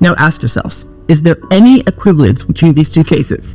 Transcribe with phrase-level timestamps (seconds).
[0.00, 3.54] Now ask yourselves, is there any equivalence between these two cases?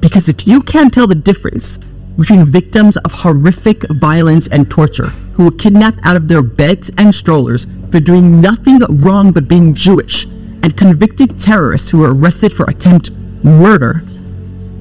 [0.00, 1.78] Because if you can't tell the difference
[2.16, 7.14] between victims of horrific violence and torture who were kidnapped out of their beds and
[7.14, 10.26] strollers for doing nothing wrong but being Jewish,
[10.62, 13.10] and convicted terrorists who were arrested for attempt
[13.42, 14.02] murder,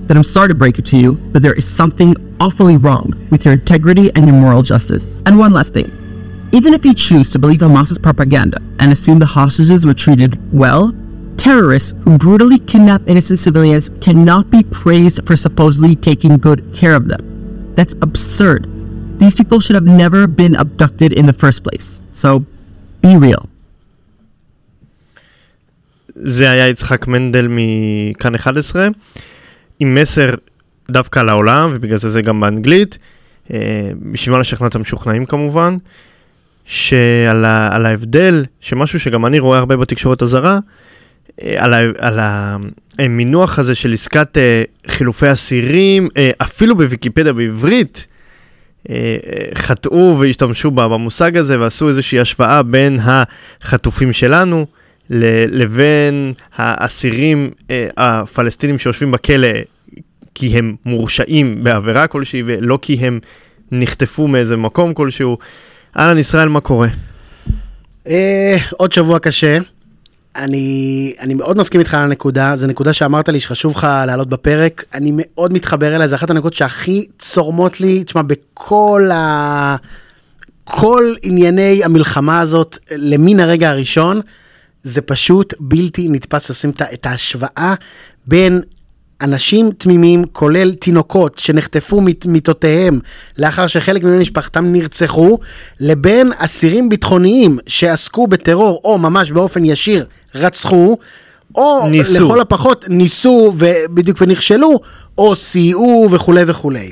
[0.05, 3.45] then I'm sorry to break it to you, but there is something awfully wrong with
[3.45, 5.19] your integrity and your moral justice.
[5.25, 5.91] And one last thing.
[6.52, 10.94] Even if you choose to believe Hamas's propaganda and assume the hostages were treated well,
[11.36, 17.08] terrorists who brutally kidnap innocent civilians cannot be praised for supposedly taking good care of
[17.08, 17.22] them.
[17.74, 18.68] That's absurd.
[19.18, 22.02] These people should have never been abducted in the first place.
[22.12, 22.44] So,
[23.02, 23.48] be real.
[26.14, 28.88] זה היה יצחק מנדל מכאן 11,
[29.80, 30.34] עם מסר
[30.90, 32.98] דווקא לעולם, ובגלל זה זה גם באנגלית,
[33.50, 35.76] אה, בשביל מה לשכנע את המשוכנעים כמובן,
[36.65, 40.59] שעל ה, על ההבדל, שמשהו שגם אני רואה הרבה בתקשורת הזרה,
[41.41, 42.19] אה, על, ה, על
[42.99, 48.07] המינוח הזה של עסקת אה, חילופי אסירים, אפילו בוויקיפדיה בעברית,
[49.55, 54.65] חטאו והשתמשו במושג הזה ועשו איזושהי השוואה בין החטופים שלנו,
[55.09, 59.47] לבין האסירים אה, הפלסטינים שיושבים בכלא
[60.35, 63.19] כי הם מורשעים בעבירה כלשהי ולא כי הם
[63.71, 65.37] נחטפו מאיזה מקום כלשהו.
[65.97, 66.87] אהלן ישראל, מה קורה?
[68.07, 69.57] אה, עוד שבוע קשה.
[70.35, 74.83] אני, אני מאוד מסכים איתך על הנקודה, זו נקודה שאמרת לי שחשוב לך לעלות בפרק,
[74.93, 79.75] אני מאוד מתחבר אליה, זו אחת הנקודות שהכי צורמות לי, תשמע, בכל ה...
[80.63, 84.21] כל ענייני המלחמה הזאת, למין הרגע הראשון,
[84.83, 87.73] זה פשוט בלתי נתפס עושים את ההשוואה
[88.27, 88.61] בין
[89.21, 92.99] אנשים תמימים, כולל תינוקות שנחטפו מיטותיהם
[93.37, 95.39] לאחר שחלק מבני משפחתם נרצחו,
[95.79, 100.05] לבין אסירים ביטחוניים שעסקו בטרור או ממש באופן ישיר
[100.35, 100.97] רצחו,
[101.55, 102.25] או ניסו.
[102.25, 104.79] לכל הפחות ניסו ובדיוק ונכשלו,
[105.17, 106.91] או סייעו וכולי וכולי.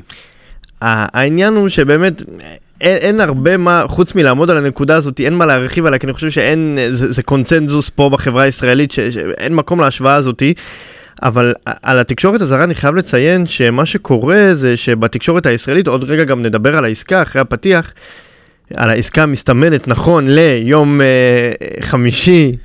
[0.81, 2.21] העניין הוא שבאמת
[2.81, 6.14] אין, אין הרבה מה, חוץ מלעמוד על הנקודה הזאת, אין מה להרחיב עליה, כי אני
[6.14, 10.54] חושב שאין, זה, זה קונצנזוס פה בחברה הישראלית, ש, שאין מקום להשוואה הזאתי.
[11.23, 11.53] אבל
[11.83, 16.77] על התקשורת הזרה אני חייב לציין שמה שקורה זה שבתקשורת הישראלית, עוד רגע גם נדבר
[16.77, 17.93] על העסקה אחרי הפתיח,
[18.73, 22.57] על העסקה המסתמנת נכון ליום אה, חמישי,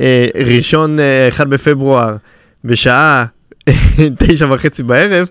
[0.00, 2.16] אה, ראשון אה, 1 בפברואר,
[2.64, 3.24] בשעה
[4.18, 5.28] תשע וחצי בערב.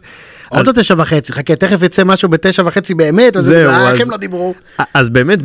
[0.50, 4.18] עוד לא תשע וחצי, חכה, תכף יצא משהו בתשע וחצי באמת, אז איך הם לא
[4.18, 4.54] דיברו?
[4.94, 5.40] אז באמת,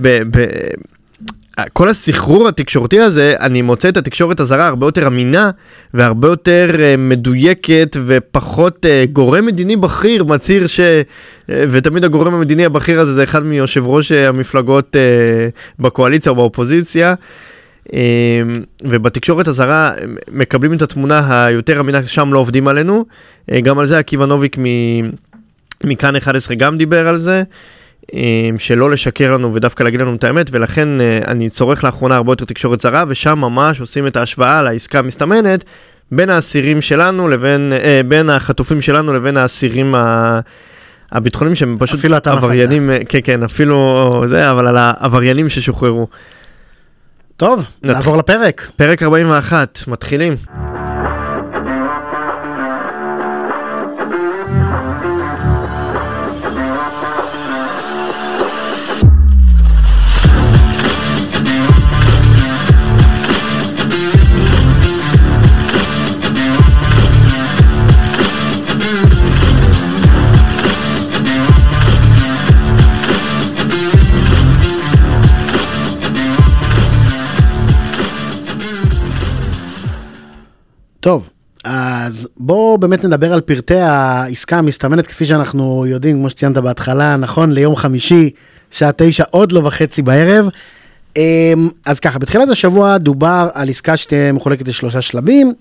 [1.72, 5.50] כל הסחרור התקשורתי הזה, אני מוצא את התקשורת הזרה הרבה יותר אמינה
[5.94, 10.80] והרבה יותר uh, מדויקת ופחות uh, גורם מדיני בכיר מצהיר ש...
[10.80, 16.36] Uh, ותמיד הגורם המדיני הבכיר הזה זה אחד מיושב ראש uh, המפלגות uh, בקואליציה או
[16.36, 17.14] באופוזיציה.
[17.88, 17.92] Uh,
[18.84, 19.90] ובתקשורת הזרה
[20.32, 23.04] מקבלים את התמונה היותר אמינה, שם לא עובדים עלינו.
[23.50, 24.56] Uh, גם על זה עקיבא נוביק
[25.84, 27.42] מכאן 11 גם דיבר על זה.
[28.58, 32.44] שלא לשקר לנו ודווקא להגיד לנו את האמת, ולכן אה, אני צורך לאחרונה הרבה יותר
[32.44, 35.64] תקשורת זרה, ושם ממש עושים את ההשוואה לעסקה המסתמנת
[36.12, 40.40] בין האסירים שלנו לבין, אה, בין החטופים שלנו לבין האסירים ה...
[41.12, 46.06] הביטחוניים שהם פשוט עבריינים, אה, כן כן, אפילו זה, אבל על העבריינים ששוחררו.
[47.36, 48.70] טוב, נעבור לפרק.
[48.76, 50.36] פרק 41, מתחילים.
[81.02, 81.28] טוב,
[81.64, 87.52] אז בואו באמת נדבר על פרטי העסקה המסתמנת כפי שאנחנו יודעים, כמו שציינת בהתחלה, נכון
[87.52, 88.30] ליום חמישי,
[88.70, 90.48] שעה תשע, עוד לא וחצי בערב.
[91.16, 95.54] אמ, אז ככה, בתחילת השבוע דובר על עסקה שתהיה מחולקת לשלושה שלבים.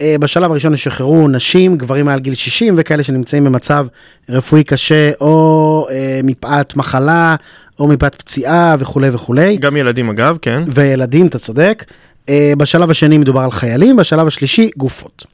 [0.00, 3.86] אה, בשלב הראשון ישחררו נשים, גברים מעל גיל 60 וכאלה שנמצאים במצב
[4.28, 7.36] רפואי קשה או אה, מפאת מחלה
[7.78, 9.56] או מפאת פציעה וכולי וכולי.
[9.56, 10.62] גם ילדים אגב, כן.
[10.66, 11.84] וילדים, אתה צודק.
[12.30, 15.26] אה, בשלב השני מדובר על חיילים, בשלב השלישי גופות.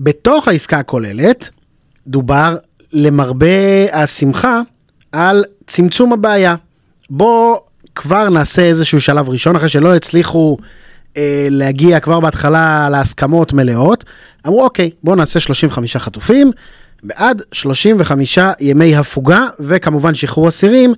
[0.00, 1.50] בתוך העסקה הכוללת
[2.06, 2.56] דובר
[2.92, 3.46] למרבה
[3.92, 4.60] השמחה
[5.12, 6.54] על צמצום הבעיה.
[7.10, 7.56] בוא
[7.94, 10.56] כבר נעשה איזשהו שלב ראשון אחרי שלא הצליחו
[11.16, 14.04] אה, להגיע כבר בהתחלה להסכמות מלאות.
[14.46, 16.52] אמרו אוקיי בוא נעשה 35 חטופים
[17.02, 20.94] בעד 35 ימי הפוגה וכמובן שחרור אסירים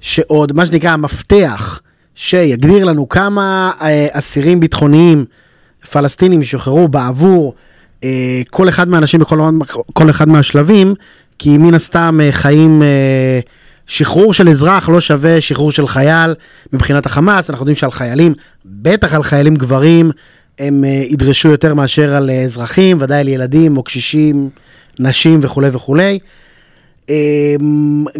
[0.00, 1.80] שעוד מה שנקרא המפתח
[2.14, 5.24] שיגדיר לנו כמה אה, אסירים ביטחוניים
[5.90, 7.54] פלסטינים ישוחררו בעבור
[8.04, 9.40] אה, כל אחד מהאנשים בכל
[9.92, 10.94] כל אחד מהשלבים,
[11.38, 13.40] כי מן הסתם אה, חיים, אה,
[13.86, 16.34] שחרור של אזרח לא שווה שחרור של חייל
[16.72, 18.34] מבחינת החמאס, אנחנו יודעים שעל חיילים,
[18.64, 20.10] בטח על חיילים גברים,
[20.58, 24.50] הם אה, ידרשו יותר מאשר על אה, אזרחים, ודאי על ילדים או קשישים,
[24.98, 26.18] נשים וכולי וכולי.
[27.10, 27.54] אה,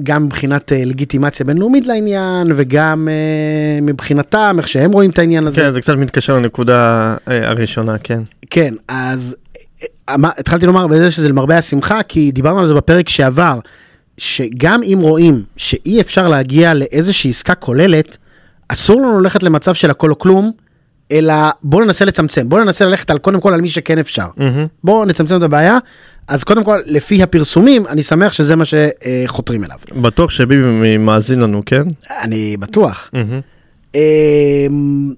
[0.02, 5.56] גם מבחינת אה, לגיטימציה בינלאומית לעניין, וגם אה, מבחינתם, איך שהם רואים את העניין הזה.
[5.56, 8.20] כן, זה קצת מתקשר לנקודה אה, הראשונה, כן.
[8.50, 9.36] כן, אז
[10.08, 13.58] התחלתי לומר בזה שזה למרבה השמחה, כי דיברנו על זה בפרק שעבר,
[14.18, 18.16] שגם אם רואים שאי אפשר להגיע לאיזושהי עסקה כוללת,
[18.68, 20.52] אסור לנו ללכת למצב של הכל או כלום,
[21.12, 24.26] אלא בואו ננסה לצמצם, בואו ננסה ללכת על קודם כל על מי שכן אפשר.
[24.36, 24.66] מהמם.
[24.84, 25.78] בואו נצמצם את הבעיה,
[26.28, 29.78] אז קודם כל, לפי הפרסומים, אני שמח שזה מה שחותרים אליו.
[29.96, 31.82] בטוח שביבי מאזין לנו, כן?
[32.22, 33.10] אני בטוח.
[33.94, 35.12] אמ,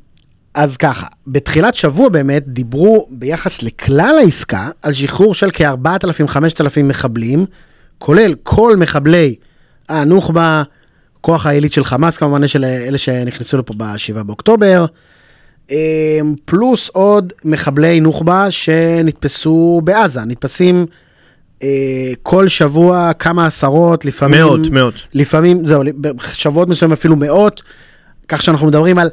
[0.54, 7.46] אז ככה, בתחילת שבוע באמת דיברו ביחס לכלל העסקה על שחרור של כ-4,000-5,000 מחבלים,
[7.98, 9.34] כולל כל מחבלי
[9.88, 10.62] הנוח'בה,
[11.20, 14.86] כוח העילית של חמאס כמובן, של אלה שנכנסו לפה ב-7 באוקטובר,
[16.44, 20.86] פלוס עוד מחבלי נוח'בה שנתפסו בעזה, נתפסים
[21.62, 24.40] אה, כל שבוע כמה עשרות, לפעמים...
[24.40, 24.94] מאות, מאות.
[25.14, 27.62] לפעמים, זהו, בשבועות מסוימים אפילו מאות,
[28.28, 29.08] כך שאנחנו מדברים על...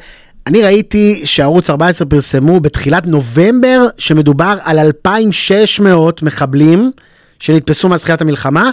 [0.47, 6.91] אני ראיתי שערוץ 14 פרסמו בתחילת נובמבר שמדובר על 2,600 מחבלים
[7.39, 8.69] שנתפסו מאז תחילת המלחמה.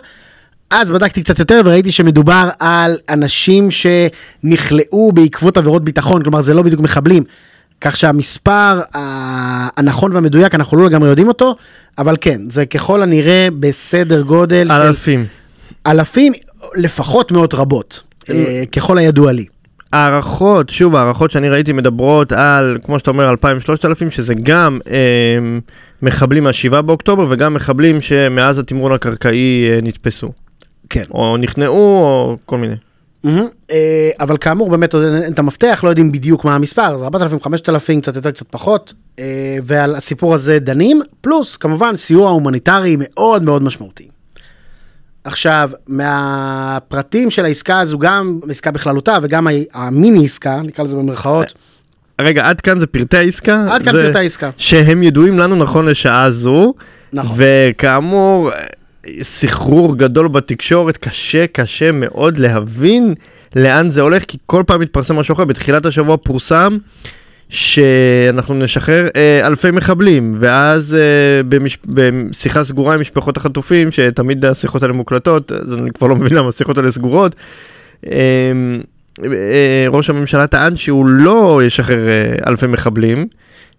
[0.71, 6.63] אז בדקתי קצת יותר וראיתי שמדובר על אנשים שנכלאו בעקבות עבירות ביטחון, כלומר זה לא
[6.63, 7.25] בדיוק מחבלים.
[7.81, 8.81] כך שהמספר
[9.77, 11.57] הנכון והמדויק, אנחנו לא לגמרי יודעים אותו,
[11.99, 15.27] אבל כן, זה ככל הנראה בסדר גודל של אלפים.
[15.87, 16.33] אלפים,
[16.77, 19.47] לפחות מאות רבות, אה, ככל הידוע לי.
[19.93, 25.59] הערכות, שוב, הערכות שאני ראיתי מדברות על, כמו שאתה אומר, 2,000-3,000, שזה גם אה,
[26.03, 30.33] מחבלים מה-7 באוקטובר וגם מחבלים שמאז התמרון הקרקעי אה, נתפסו.
[30.91, 31.05] כן.
[31.11, 32.75] או נכנעו, או כל מיני.
[33.27, 37.41] אה, אבל כאמור, באמת עוד אין את המפתח, לא יודעים בדיוק מה המספר, זה 4,000,
[37.41, 43.43] 5,000, קצת יותר, קצת פחות, אה, ועל הסיפור הזה דנים, פלוס כמובן סיוע הומניטרי מאוד
[43.43, 44.09] מאוד משמעותי.
[45.25, 51.55] עכשיו, מהפרטים של העסקה הזו, גם העסקה בכללותה וגם המיני עסקה, נקרא לזה במרכאות,
[52.21, 53.65] רגע, עד כאן זה פרטי העסקה?
[53.71, 54.51] עד כאן פרטי העסקה.
[54.57, 56.75] שהם ידועים לנו נכון לשעה זו.
[57.13, 57.37] נכון.
[57.39, 58.51] וכאמור,
[59.23, 63.15] סחרור גדול בתקשורת, קשה, קשה מאוד להבין
[63.57, 65.45] לאן זה הולך, כי כל פעם מתפרסם משהו אחר.
[65.45, 66.77] בתחילת השבוע פורסם
[67.49, 71.79] שאנחנו נשחרר אה, אלפי מחבלים, ואז אה, במש...
[71.87, 76.49] בשיחה סגורה עם משפחות החטופים, שתמיד השיחות האלה מוקלטות, אז אני כבר לא מבין למה
[76.49, 77.37] השיחות האלה סגורות.
[78.07, 78.13] אה,
[79.25, 83.27] אה, ראש הממשלה טען שהוא לא ישחרר אה, אלפי מחבלים.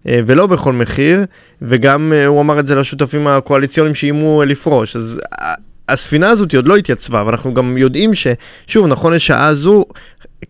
[0.08, 1.24] אה, ולא בכל מחיר,
[1.62, 4.96] וגם אה, הוא אמר את זה לשותפים הקואליציוניים שאיימו אה, לפרוש.
[4.96, 5.20] אז
[5.88, 9.84] הספינה הזאת עוד לא התייצבה, ואנחנו גם יודעים ששוב, נכון לשעה זו,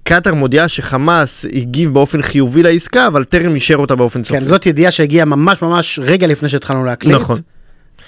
[0.03, 4.41] קטאר מודיעה שחמאס הגיב באופן חיובי לעסקה, אבל טרם אישר אותה באופן סופי.
[4.41, 7.17] כן, זאת ידיעה שהגיעה ממש ממש רגע לפני שהתחלנו להקליט.
[7.17, 7.39] נכון.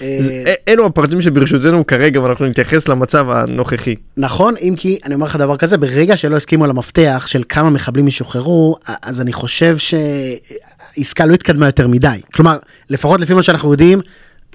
[0.01, 3.95] אה, אז א- אלו הפרטים שברשותנו כרגע, ואנחנו נתייחס למצב הנוכחי.
[4.17, 7.69] נכון, אם כי אני אומר לך דבר כזה, ברגע שלא הסכימו על המפתח של כמה
[7.69, 12.17] מחבלים ישוחררו, אז אני חושב שעסקה לא התקדמה יותר מדי.
[12.33, 12.57] כלומר,
[12.89, 14.01] לפחות לפי מה שאנחנו יודעים,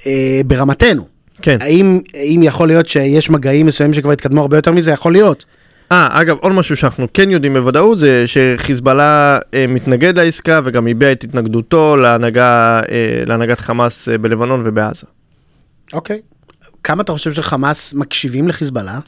[0.06, 1.06] אה, ברמתנו.
[1.42, 1.56] כן.
[1.60, 4.90] האם, האם יכול להיות שיש מגעים מסוימים שכבר התקדמו הרבה יותר מזה?
[4.92, 5.44] יכול להיות.
[5.92, 11.12] אה, אגב, עוד משהו שאנחנו כן יודעים בוודאות זה שחיזבאללה אה, מתנגד לעסקה וגם הביע
[11.12, 15.06] את התנגדותו להנהגה, אה, להנהגת חמאס אה, בלבנון ובעזה.
[15.92, 16.20] אוקיי.
[16.84, 18.98] כמה אתה חושב שחמאס מקשיבים לחיזבאללה?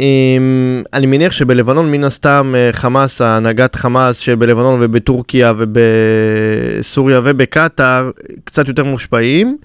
[0.00, 8.10] אמ, אני מניח שבלבנון מן הסתם אה, חמאס, הנהגת חמאס שבלבנון ובטורקיה ובסוריה ובקטאר
[8.44, 9.56] קצת יותר מושפעים.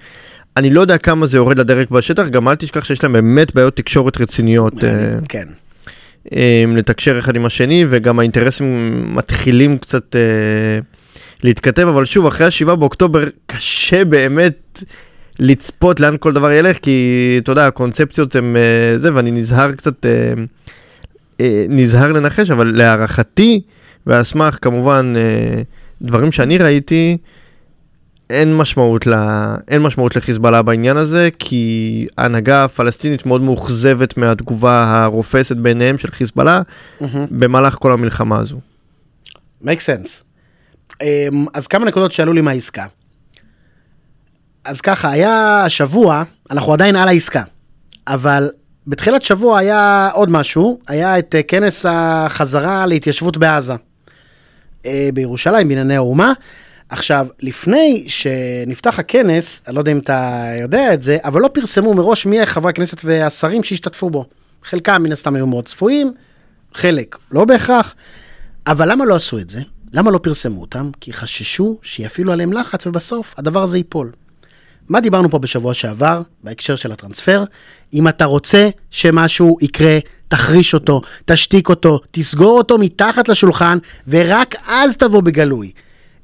[0.58, 3.75] אני לא יודע כמה זה יורד לדרג בשטח, גם אל תשכח שיש להם באמת בעיות
[3.75, 4.89] תקשורת רציניות אה,
[5.29, 5.48] כן.
[6.32, 10.79] אמ, לתקשר אחד עם השני, וגם האינטרסים מתחילים קצת אה,
[11.44, 14.84] להתכתב, אבל שוב, אחרי השבעה באוקטובר קשה באמת
[15.39, 20.06] לצפות לאן כל דבר ילך, כי אתה יודע, הקונספציות הן אה, זה, ואני נזהר קצת,
[20.06, 20.34] אה,
[21.42, 23.62] אה, נזהר לנחש, אבל להערכתי,
[24.06, 25.62] ועל סמך כמובן אה,
[26.01, 27.18] דברים שאני ראיתי,
[28.30, 29.13] אין משמעות, ל...
[29.68, 36.62] אין משמעות לחיזבאללה בעניין הזה, כי ההנהגה הפלסטינית מאוד מאוכזבת מהתגובה הרופסת ביניהם של חיזבאללה
[37.32, 38.60] במהלך כל המלחמה הזו.
[39.63, 40.24] make sense.
[41.01, 42.86] אמ, אז כמה נקודות שעלו לי מהעסקה.
[44.65, 47.43] אז ככה, היה השבוע, אנחנו עדיין על העסקה,
[48.07, 48.50] אבל
[48.88, 53.74] בתחילת שבוע היה עוד משהו, היה את אה, כנס החזרה להתיישבות בעזה.
[54.86, 56.34] אה, בירושלים, בענייני האומה.
[56.89, 61.93] עכשיו, לפני שנפתח הכנס, אני לא יודע אם אתה יודע את זה, אבל לא פרסמו
[61.93, 64.25] מראש מי חברי הכנסת והשרים שהשתתפו בו.
[64.63, 66.13] חלקם מן הסתם היו מאוד צפויים,
[66.74, 67.95] חלק לא בהכרח.
[68.67, 69.62] אבל למה לא עשו את זה?
[69.93, 70.91] למה לא פרסמו אותם?
[71.01, 74.12] כי חששו שיפעילו עליהם לחץ ובסוף הדבר הזה ייפול.
[74.89, 77.44] מה דיברנו פה בשבוע שעבר, בהקשר של הטרנספר?
[77.94, 83.77] אם אתה רוצה שמשהו יקרה, תחריש אותו, תשתיק אותו, תסגור אותו מתחת לשולחן,
[84.08, 85.72] ורק אז תבוא בגלוי.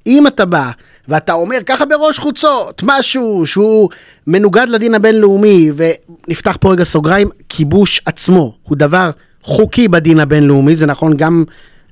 [0.07, 0.71] אם אתה בא
[1.07, 3.89] ואתה אומר ככה בראש חוצות, משהו שהוא
[4.27, 9.09] מנוגד לדין הבינלאומי, ונפתח פה רגע סוגריים, כיבוש עצמו הוא דבר
[9.43, 11.43] חוקי בדין הבינלאומי, זה נכון גם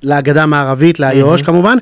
[0.03, 1.45] לגדה המערבית, לאיו"ש mm-hmm.
[1.45, 1.77] כמובן,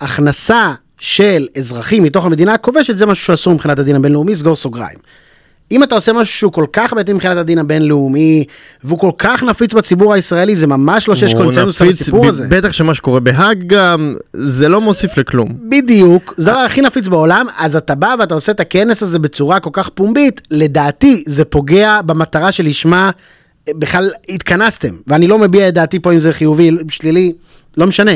[0.00, 4.98] הכנסה של אזרחים מתוך המדינה הכובשת זה משהו שאסור מבחינת הדין הבינלאומי, סגור סוגריים.
[5.72, 8.44] אם אתה עושה משהו שהוא כל כך בעייתי מבחינת הדין הבינלאומי,
[8.84, 12.46] והוא כל כך נפיץ בציבור הישראלי, זה ממש לא שיש קונצנזוס על הסיפור הזה.
[12.48, 15.56] בטח שמה שקורה בהאג גם, זה לא מוסיף לכלום.
[15.68, 19.60] בדיוק, זה הדבר הכי נפיץ בעולם, אז אתה בא ואתה עושה את הכנס הזה בצורה
[19.60, 23.10] כל כך פומבית, לדעתי זה פוגע במטרה שלשמה
[23.70, 27.32] בכלל התכנסתם, ואני לא מביע את דעתי פה אם זה חיובי, שלילי,
[27.76, 28.12] לא משנה.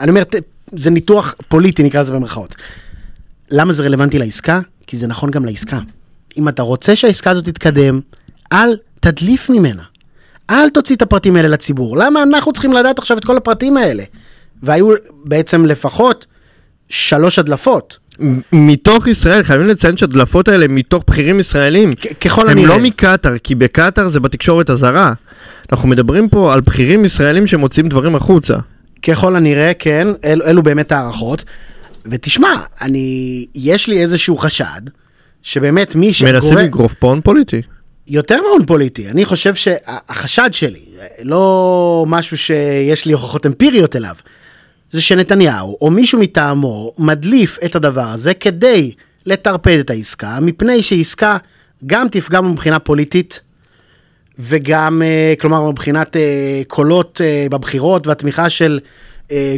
[0.00, 0.22] אני אומר,
[0.72, 2.54] זה ניתוח פוליטי נקרא לזה במרכאות.
[3.50, 4.60] למה זה רלוונטי לעסקה?
[4.86, 5.78] כי זה נכון גם לעסקה.
[6.38, 8.00] אם אתה רוצה שהעסקה הזאת תתקדם,
[8.52, 9.82] אל תדליף ממנה.
[10.50, 11.96] אל תוציא את הפרטים האלה לציבור.
[11.96, 14.02] למה אנחנו צריכים לדעת עכשיו את כל הפרטים האלה?
[14.62, 14.88] והיו
[15.24, 16.26] בעצם לפחות
[16.88, 17.98] שלוש הדלפות.
[18.52, 21.92] מתוך ישראל, חייבים לציין שהדלפות האלה מתוך בכירים ישראלים.
[22.20, 22.62] ככל הנראה.
[22.62, 25.12] הם לא מקטאר, כי בקטאר זה בתקשורת הזרה.
[25.72, 28.56] אנחנו מדברים פה על בכירים ישראלים שמוציאים דברים החוצה.
[29.02, 31.44] ככל הנראה, כן, אל, אלו באמת הערכות.
[32.06, 34.80] ותשמע, אני, יש לי איזשהו חשד,
[35.42, 36.34] שבאמת מי שגורם...
[36.34, 37.62] מנסים לגרוף פה הון פוליטי.
[38.08, 40.84] יותר מהון פוליטי, אני חושב שהחשד שלי,
[41.22, 44.14] לא משהו שיש לי הוכחות אמפיריות אליו,
[44.90, 48.92] זה שנתניהו או מישהו מטעמו מדליף את הדבר הזה כדי
[49.26, 51.36] לטרפד את העסקה, מפני שעסקה
[51.86, 53.40] גם תפגע מבחינה פוליטית
[54.38, 58.80] וגם, אה, כלומר, מבחינת אה, קולות אה, בבחירות והתמיכה של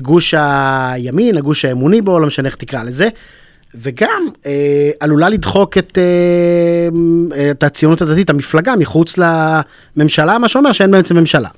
[0.02, 3.08] גוש הימין, הגוש האמוני בו, לא משנה איך תקרא לזה.
[3.74, 4.28] וגם
[5.00, 5.98] עלולה לדחוק את,
[7.50, 9.18] את הציונות הדתית, המפלגה, מחוץ
[9.96, 11.48] לממשלה, מה שאומר שאין בעצם ממשלה.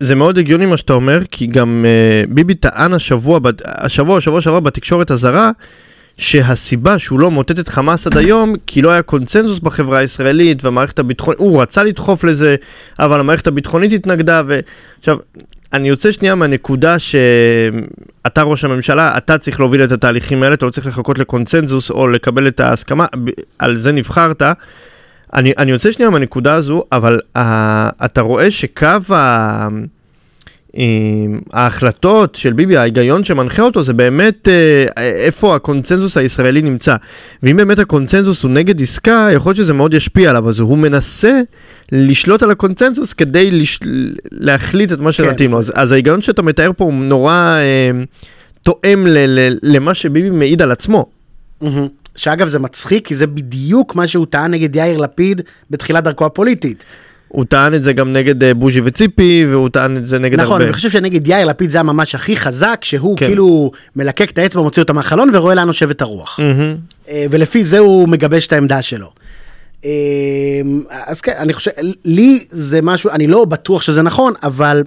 [0.00, 1.84] זה מאוד הגיוני מה שאתה אומר, כי גם
[2.28, 5.50] ביבי טען השבוע, השבוע, השבוע שעבר בתקשורת הזרה,
[6.18, 10.98] שהסיבה שהוא לא מוטט את חמאס עד היום, כי לא היה קונצנזוס בחברה הישראלית, והמערכת
[10.98, 12.56] הביטחונית, הוא רצה לדחוף לזה,
[12.98, 15.16] אבל המערכת הביטחונית התנגדה, ועכשיו,
[15.72, 20.70] אני יוצא שנייה מהנקודה שאתה ראש הממשלה, אתה צריך להוביל את התהליכים האלה, אתה לא
[20.70, 23.06] צריך לחכות לקונצנזוס או לקבל את ההסכמה,
[23.58, 24.42] על זה נבחרת.
[25.34, 27.40] אני, אני יוצא שנייה מהנקודה הזו, אבל uh,
[28.04, 29.68] אתה רואה שקו ה...
[31.52, 36.96] ההחלטות של ביבי, ההיגיון שמנחה אותו זה באמת אה, איפה הקונצנזוס הישראלי נמצא.
[37.42, 41.40] ואם באמת הקונצנזוס הוא נגד עסקה, יכול להיות שזה מאוד ישפיע עליו, אז הוא מנסה
[41.92, 43.80] לשלוט על הקונצנזוס כדי לש...
[44.30, 45.58] להחליט את מה שמתאים כן, לו.
[45.58, 47.90] אז, אז ההיגיון שאתה מתאר פה הוא נורא אה,
[48.62, 49.18] תואם ל...
[49.18, 49.58] ל...
[49.62, 51.06] למה שביבי מעיד על עצמו.
[52.16, 56.84] שאגב זה מצחיק, כי זה בדיוק מה שהוא טען נגד יאיר לפיד בתחילת דרכו הפוליטית.
[57.28, 60.40] הוא טען את זה גם נגד אה, בוז'י וציפי, והוא טען את זה נגד נכון,
[60.40, 60.54] הרבה.
[60.54, 63.26] נכון, אני חושב שנגד יאיר לפיד זה הממש הכי חזק, שהוא כן.
[63.26, 66.40] כאילו מלקק את האצבע, מוציא אותה מהחלון ורואה לאן נושבת הרוח.
[66.40, 67.10] Mm-hmm.
[67.30, 69.10] ולפי זה הוא מגבש את העמדה שלו.
[69.84, 69.90] אה,
[71.06, 71.70] אז כן, אני חושב,
[72.04, 74.82] לי זה משהו, אני לא בטוח שזה נכון, אבל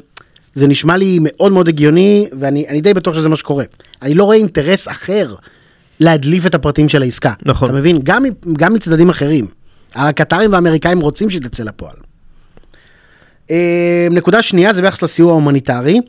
[0.53, 3.65] זה נשמע לי מאוד מאוד הגיוני, ואני די בטוח שזה מה שקורה.
[4.01, 5.36] אני לא רואה אינטרס אחר
[6.00, 7.33] להדליף את הפרטים של העסקה.
[7.45, 7.69] נכון.
[7.69, 8.00] אתה מבין?
[8.03, 8.24] גם,
[8.57, 9.48] גם מצדדים אחרים.
[9.95, 11.95] הקטרים והאמריקאים רוצים שתצא לפועל.
[13.51, 16.00] אה, נקודה שנייה זה ביחס לסיוע ההומניטרי.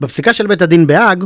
[0.00, 1.24] בפסיקה של בית הדין בהאג,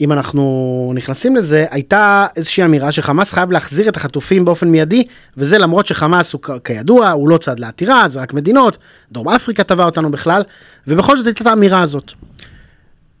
[0.00, 5.04] אם אנחנו נכנסים לזה, הייתה איזושהי אמירה שחמאס חייב להחזיר את החטופים באופן מיידי,
[5.36, 8.78] וזה למרות שחמאס הוא כידוע, הוא לא צד לעתירה, זה רק מדינות,
[9.12, 10.42] דרום אפריקה תבע אותנו בכלל,
[10.86, 12.12] ובכל זאת הייתה את האמירה הזאת.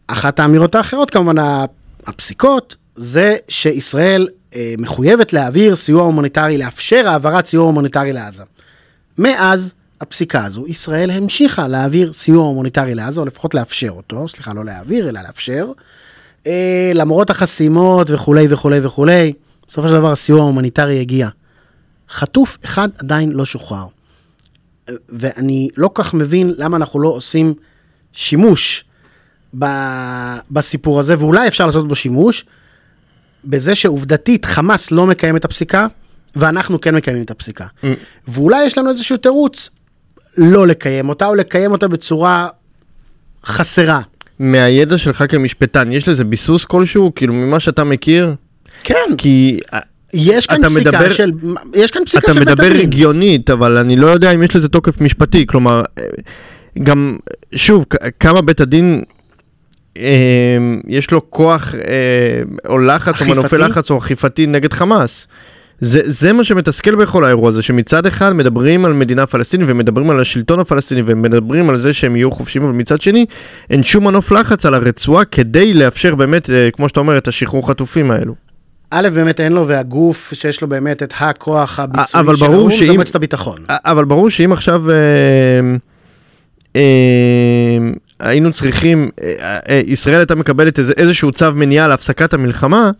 [0.06, 1.34] אחת האמירות האחרות, כמובן
[2.06, 8.42] הפסיקות, זה שישראל אה, מחויבת להעביר סיוע הומניטרי, לאפשר העברת סיוע הומניטרי לעזה.
[9.18, 14.64] מאז, הפסיקה הזו, ישראל המשיכה להעביר סיוע הומניטרי לעזה, או לפחות לאפשר אותו, סליחה, לא
[14.64, 15.66] להעביר, אלא לאפשר,
[16.46, 19.32] אה, למרות החסימות וכולי וכולי וכולי,
[19.68, 21.28] בסופו של דבר הסיוע ההומניטרי הגיע.
[22.10, 23.86] חטוף אחד עדיין לא שוחרר.
[25.08, 27.54] ואני לא כך מבין למה אנחנו לא עושים
[28.12, 28.84] שימוש
[29.58, 29.64] ב,
[30.50, 32.44] בסיפור הזה, ואולי אפשר לעשות בו שימוש,
[33.44, 35.86] בזה שעובדתית חמאס לא מקיים את הפסיקה,
[36.36, 37.66] ואנחנו כן מקיימים את הפסיקה.
[37.82, 37.86] Mm.
[38.28, 39.70] ואולי יש לנו איזשהו תירוץ
[40.38, 42.48] לא לקיים אותה, או לקיים אותה בצורה
[43.46, 44.00] חסרה.
[44.38, 47.12] מהידע שלך כמשפטן, יש לזה ביסוס כלשהו?
[47.14, 48.34] כאילו, ממה שאתה מכיר?
[48.84, 49.60] כן, כי
[50.14, 51.32] יש כאן אתה פסיקה מדבר- של,
[51.74, 52.76] יש כאן פסיקה אתה של בית מדבר הדין.
[52.80, 55.46] רגיונית, אבל אני לא יודע אם יש לזה תוקף משפטי.
[55.46, 56.04] כלומר, אה,
[56.82, 57.16] גם,
[57.54, 57.84] שוב,
[58.20, 59.02] כמה בית הדין,
[59.98, 60.02] אה,
[60.88, 61.80] יש לו כוח אה,
[62.68, 63.62] או לחץ או מנופי אכיפתי?
[63.62, 65.26] לחץ או אכיפתי נגד חמאס.
[65.84, 70.20] זה, זה מה שמתסכל בכל האירוע הזה, שמצד אחד מדברים על מדינה פלסטינית ומדברים על
[70.20, 73.26] השלטון הפלסטיני ומדברים על זה שהם יהיו חופשיים, אבל מצד שני
[73.70, 77.68] אין שום מנוף לחץ על הרצועה כדי לאפשר באמת, אה, כמו שאתה אומר, את השחרור
[77.68, 78.34] חטופים האלו.
[78.90, 83.14] א', באמת אין לו, והגוף שיש לו באמת את הכוח הביצועי של האו"ם, זה מועצת
[83.14, 83.58] הביטחון.
[83.68, 84.96] אבל ברור שאם עכשיו אה,
[86.76, 86.82] אה,
[88.20, 92.90] היינו צריכים, אה, ישראל הייתה מקבלת איזשהו צו מניעה להפסקת המלחמה,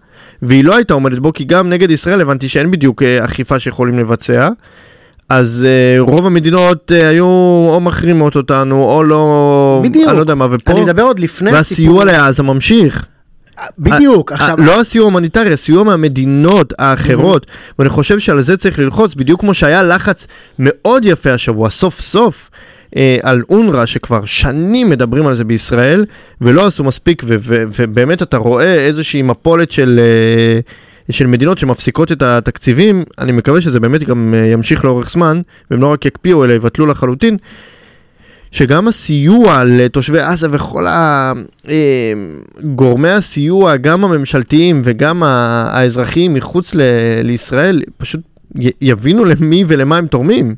[0.43, 3.99] והיא לא הייתה עומדת בו, כי גם נגד ישראל הבנתי שאין בדיוק אה, אכיפה שיכולים
[3.99, 4.49] לבצע.
[5.29, 7.27] אז אה, רוב המדינות אה, היו
[7.69, 9.81] או מחרימות אותנו, או לא...
[9.85, 10.09] בדיוק.
[10.09, 10.73] אני לא יודע מה, ופה...
[10.73, 13.07] אני מדבר עוד לפני והסיוע לעזה ממשיך.
[13.79, 17.47] בדיוק, עכשיו, לא הסיוע ההומניטרי, הסיוע מהמדינות האחרות,
[17.79, 20.27] ואני חושב שעל זה צריך ללחוץ, בדיוק כמו שהיה לחץ
[20.59, 22.51] מאוד יפה השבוע, סוף סוף,
[22.97, 26.05] אה, על אונר"א, שכבר שנים מדברים על זה בישראל,
[26.41, 30.01] ולא עשו מספיק, ו- ו- ובאמת אתה רואה איזושהי מפולת של...
[30.03, 30.61] אה,
[31.11, 35.81] של מדינות שמפסיקות את התקציבים, אני מקווה שזה באמת גם אה, ימשיך לאורך זמן, והם
[35.81, 37.37] לא רק יקפיאו אלא יבטלו לחלוטין,
[38.51, 41.33] שגם הסיוע לתושבי עזה וכל אה,
[42.75, 46.81] גורמי הסיוע, גם הממשלתיים וגם האזרחיים מחוץ ל-
[47.23, 48.21] לישראל, פשוט
[48.81, 50.55] יבינו למי ולמה הם תורמים.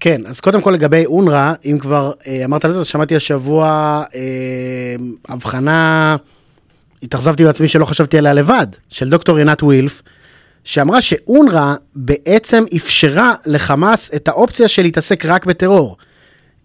[0.00, 3.66] כן, אז קודם כל לגבי אונר"א, אם כבר אה, אמרת על זה, אז שמעתי השבוע
[4.14, 4.96] אה,
[5.28, 6.16] הבחנה,
[7.02, 10.02] התאכזבתי בעצמי שלא חשבתי עליה לבד, של דוקטור עינת ווילף,
[10.64, 15.96] שאמרה שאונר"א בעצם אפשרה לחמאס את האופציה של להתעסק רק בטרור.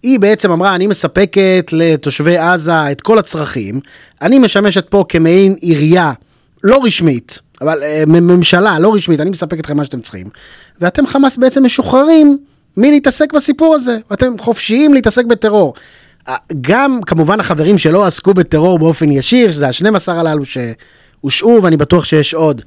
[0.04, 3.80] היא בעצם אמרה, אני מספקת לתושבי עזה את כל הצרכים,
[4.22, 6.14] אני משמשת פה כמעין עירייה
[6.64, 10.28] לא רשמית, אבל אה, ממשלה לא רשמית, אני מספק אתכם מה שאתם צריכים,
[10.82, 12.38] ואתם חמאס בעצם משוחררים
[12.78, 15.74] מלהתעסק בסיפור הזה, ואתם חופשיים להתעסק בטרור.
[16.28, 22.06] אה, גם כמובן החברים שלא עסקו בטרור באופן ישיר, שזה ה-12 הללו שהושעו, ואני בטוח
[22.06, 22.62] שיש עוד.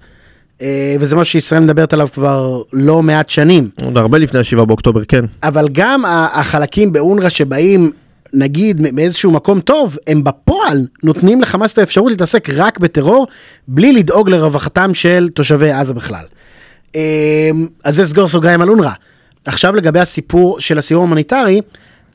[0.62, 3.70] אה, וזה משהו שישראל מדברת עליו כבר לא מעט שנים.
[3.84, 5.24] עוד הרבה לפני ה-7 באוקטובר, כן.
[5.42, 7.90] אבל גם החלקים באונר"א שבאים,
[8.32, 13.26] נגיד, מאיזשהו מקום טוב, הם בפועל נותנים לחמאס את האפשרות להתעסק רק בטרור,
[13.68, 16.24] בלי לדאוג לרווחתם של תושבי עזה בכלל.
[16.94, 17.00] אמ,
[17.84, 18.90] אז זה סגור סוגריים על אונר"א.
[19.46, 21.60] עכשיו לגבי הסיפור של הסיוע ההומניטרי,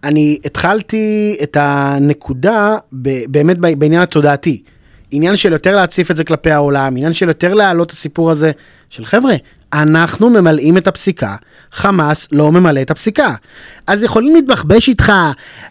[0.04, 4.62] אני התחלתי את הנקודה ב- באמת בעניין התודעתי.
[5.12, 8.52] עניין של יותר להציף את זה כלפי העולם, עניין של יותר להעלות את הסיפור הזה
[8.90, 9.34] של חבר'ה,
[9.74, 11.36] אנחנו ממלאים את הפסיקה,
[11.72, 13.34] חמאס לא ממלא את הפסיקה.
[13.88, 15.14] אז יכולים להתבחבש איתך,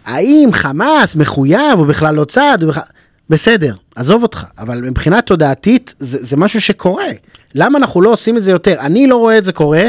[0.05, 2.83] האם חמאס מחויב או בכלל לא צד, או בכלל...
[3.31, 7.07] בסדר, עזוב אותך, אבל מבחינה תודעתית זה, זה משהו שקורה.
[7.55, 8.75] למה אנחנו לא עושים את זה יותר?
[8.81, 9.88] אני לא רואה את זה קורה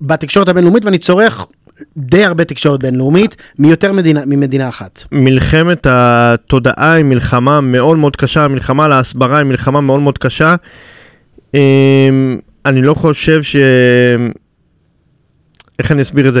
[0.00, 1.46] בתקשורת הבינלאומית ואני צורך
[1.96, 5.04] די הרבה תקשורת בינלאומית מיותר מדינה, ממדינה אחת.
[5.12, 10.54] מלחמת התודעה היא מלחמה מאוד מאוד קשה, המלחמה על ההסברה היא מלחמה מאוד מאוד קשה.
[11.54, 13.56] אמ, אני לא חושב ש...
[15.78, 16.40] איך אני אסביר את זה?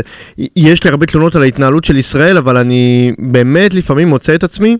[0.56, 4.76] יש לי הרבה תלונות על ההתנהלות של ישראל, אבל אני באמת לפעמים מוצא את עצמי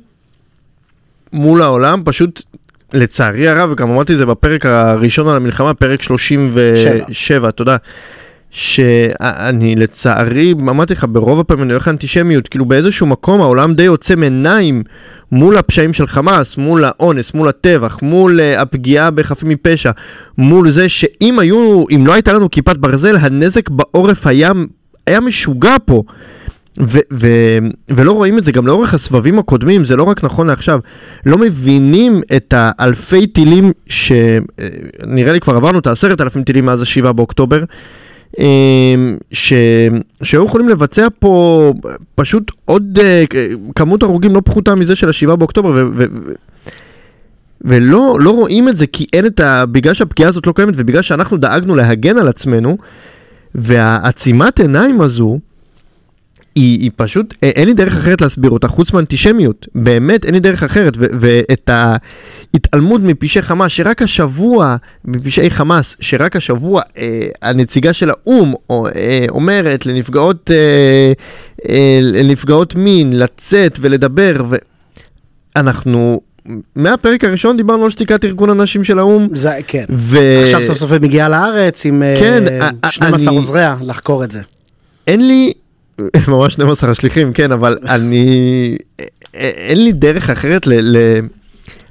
[1.32, 2.42] מול העולם, פשוט
[2.94, 7.76] לצערי הרב, וגם אמרתי את זה בפרק הראשון על המלחמה, פרק 37, תודה.
[8.50, 14.22] שאני לצערי, אמרתי לך, ברוב הפעמים אני הולך לאנטישמיות, כאילו באיזשהו מקום העולם די עוצם
[14.22, 14.82] עיניים
[15.32, 19.90] מול הפשעים של חמאס, מול האונס, מול הטבח, מול uh, הפגיעה בחפים מפשע,
[20.38, 24.52] מול זה שאם היו, אם לא הייתה לנו כיפת ברזל, הנזק בעורף היה,
[25.06, 26.02] היה משוגע פה.
[26.80, 27.58] ו- ו-
[27.88, 30.80] ולא רואים את זה גם לאורך הסבבים הקודמים, זה לא רק נכון לעכשיו.
[31.26, 37.12] לא מבינים את האלפי טילים שנראה לי כבר עברנו את העשרת אלפים טילים מאז השבעה
[37.12, 37.64] באוקטובר,
[39.30, 39.52] ש...
[40.22, 41.72] שהיו יכולים לבצע פה
[42.14, 43.24] פשוט עוד אה,
[43.74, 45.86] כמות הרוגים לא פחותה מזה של השבעה באוקטובר, ו...
[45.96, 46.04] ו...
[47.60, 49.66] ולא לא רואים את זה כי אין את ה...
[49.66, 52.76] בגלל שהפגיעה הזאת לא קיימת ובגלל שאנחנו דאגנו להגן על עצמנו,
[53.54, 55.38] והעצימת עיניים הזו,
[56.54, 59.66] היא, היא פשוט, אין לי דרך אחרת להסביר אותה, חוץ מאנטישמיות.
[59.74, 60.96] באמת אין לי דרך אחרת.
[60.96, 61.70] ו- ואת
[62.54, 69.26] ההתעלמות מפשעי חמאס, שרק השבוע, מפשעי חמאס, שרק השבוע אה, הנציגה של האו"ם או, אה,
[69.28, 71.12] אומרת לנפגעות, אה,
[71.68, 74.44] אה, לנפגעות מין לצאת ולדבר,
[75.56, 76.20] ואנחנו...
[76.76, 79.28] מהפרק הראשון דיברנו על שתיקת ארגון הנשים של האו"ם.
[79.32, 79.84] זה, כן.
[79.90, 80.18] ו...
[80.44, 84.30] עכשיו סוף סוף היא מגיעה לארץ עם כן, אה, א- 12 אני- עוזריה לחקור את
[84.30, 84.40] זה.
[85.06, 85.52] אין לי,
[86.28, 88.76] ממש 12 השליחים, כן, אבל אני,
[89.34, 91.20] אין לי דרך אחרת ל, ל,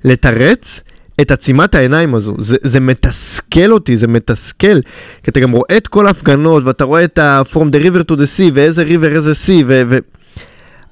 [0.04, 0.82] לתרץ
[1.22, 4.82] את עצימת העיניים הזו, זה, זה מתסכל אותי, זה מתסכל.
[5.24, 8.16] כי אתה גם רואה את כל ההפגנות, ואתה רואה את ה- From the river to
[8.16, 9.82] the sea, ואיזה river איזה sea, ו...
[9.90, 9.98] ו...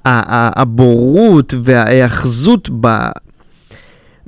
[0.04, 2.86] הבורות וההיאחזות ב...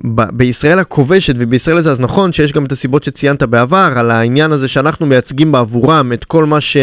[0.04, 4.52] ב- בישראל הכובשת ובישראל הזה, אז נכון שיש גם את הסיבות שציינת בעבר, על העניין
[4.52, 6.76] הזה שאנחנו מייצגים בעבורם את כל מה ש...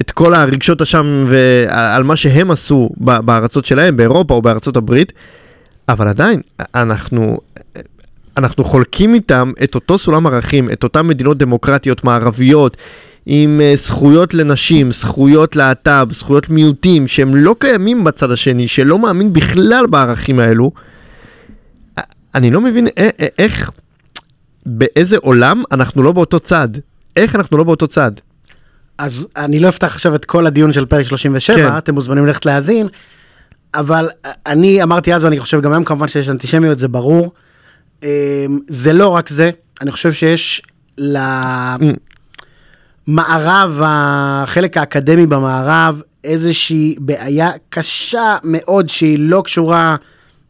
[0.00, 5.12] את כל הרגשות אשם ועל מה שהם עשו בארצות שלהם, באירופה או בארצות הברית,
[5.88, 6.40] אבל עדיין,
[6.74, 7.40] אנחנו,
[8.36, 12.76] אנחנו חולקים איתם את אותו סולם ערכים, את אותן מדינות דמוקרטיות מערביות,
[13.26, 19.32] עם אה, זכויות לנשים, זכויות להט"ב, זכויות מיעוטים, שהם לא קיימים בצד השני, שלא מאמין
[19.32, 20.72] בכלל בערכים האלו.
[22.34, 22.88] אני לא מבין
[23.38, 23.70] איך,
[24.66, 26.68] באיזה עולם אנחנו לא באותו צד.
[27.16, 28.12] איך אנחנו לא באותו צד?
[28.98, 31.78] אז אני לא אפתח עכשיו את כל הדיון של פרק 37, כן.
[31.78, 32.86] אתם מוזמנים ללכת להאזין,
[33.74, 34.08] אבל
[34.46, 37.32] אני אמרתי אז ואני חושב גם היום כמובן שיש אנטישמיות, זה ברור.
[38.02, 38.08] אמ,
[38.68, 39.50] זה לא רק זה,
[39.80, 40.62] אני חושב שיש
[43.08, 49.96] למערב, החלק האקדמי במערב, איזושהי בעיה קשה מאוד שהיא לא קשורה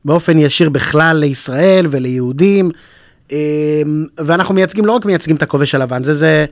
[0.04, 2.70] באופן ישיר בכלל לישראל וליהודים.
[3.32, 6.46] אמ, ואנחנו מייצגים, לא רק מייצגים את הכובש הלבן, זה זה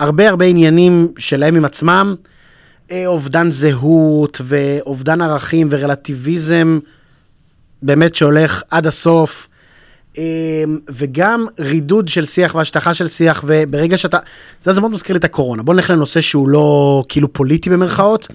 [0.00, 2.30] הרבה הרבה עניינים שלהם עם עצמם, אה,
[3.06, 6.78] אובדן זהות ואובדן ערכים ורלטיביזם
[7.82, 9.48] באמת שהולך עד הסוף.
[10.18, 14.26] אמ, וגם רידוד של שיח והשטחה של שיח, וברגע שאתה, אתה
[14.62, 15.62] יודע, זה מאוד מזכיר לי את הקורונה.
[15.62, 18.28] בוא נלך לנושא שהוא לא כאילו פוליטי במרכאות.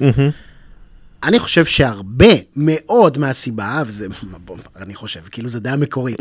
[1.24, 4.08] אני חושב שהרבה מאוד מהסיבה, וזה,
[4.76, 6.18] אני חושב, כאילו זה דעה מקורית.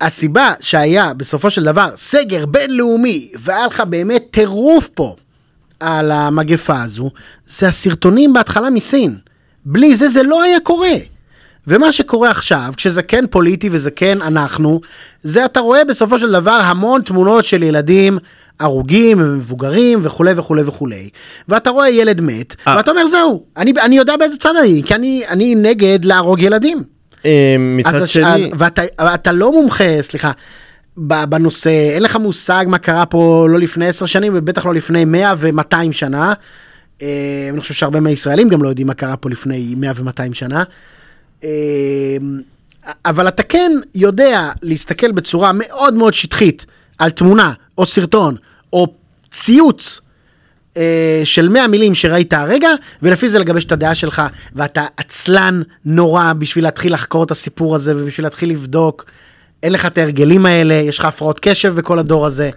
[0.00, 5.16] הסיבה שהיה בסופו של דבר סגר בינלאומי, והיה לך באמת טירוף פה
[5.80, 7.10] על המגפה הזו,
[7.46, 9.18] זה הסרטונים בהתחלה מסין.
[9.64, 10.94] בלי זה זה לא היה קורה.
[11.66, 14.80] ומה שקורה עכשיו, כשזה כן פוליטי וזה כן אנחנו,
[15.22, 18.18] זה אתה רואה בסופו של דבר המון תמונות של ילדים
[18.60, 21.08] הרוגים ומבוגרים וכולי וכולי וכולי.
[21.48, 22.74] ואתה רואה ילד מת, אה.
[22.76, 26.82] ואתה אומר זהו, אני, אני יודע באיזה צד אני, כי אני, אני נגד להרוג ילדים.
[27.24, 30.30] אה, מצד אז, שני, אז, ואתה, ואתה לא מומחה, סליחה,
[31.00, 35.34] בנושא, אין לך מושג מה קרה פה לא לפני עשר שנים ובטח לא לפני 100
[35.38, 36.32] ו-200 שנה.
[37.02, 40.62] אה, אני חושב שהרבה מהישראלים גם לא יודעים מה קרה פה לפני 100 ו-200 שנה.
[41.44, 41.48] אה,
[43.04, 46.66] אבל אתה כן יודע להסתכל בצורה מאוד מאוד שטחית
[46.98, 48.36] על תמונה או סרטון
[48.72, 48.86] או
[49.30, 50.00] ציוץ
[50.76, 52.68] אה, של 100 מילים שראית הרגע,
[53.02, 54.22] ולפי זה לגבש את הדעה שלך,
[54.54, 59.04] ואתה עצלן נורא בשביל להתחיל לחקור את הסיפור הזה ובשביל להתחיל לבדוק.
[59.62, 62.50] אין לך את ההרגלים האלה, יש לך הפרעות קשב בכל הדור הזה.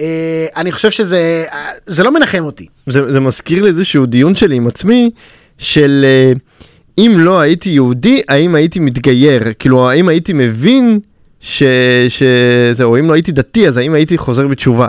[0.00, 2.66] אה, אני חושב שזה אה, זה לא מנחם אותי.
[2.86, 5.10] זה, זה מזכיר לי איזשהו דיון שלי עם עצמי,
[5.58, 6.32] של אה,
[6.98, 9.42] אם לא הייתי יהודי, האם הייתי מתגייר?
[9.58, 11.00] כאילו, האם הייתי מבין
[11.40, 11.62] ש...
[12.08, 14.86] שזה, או אם לא הייתי דתי, אז האם הייתי חוזר בתשובה?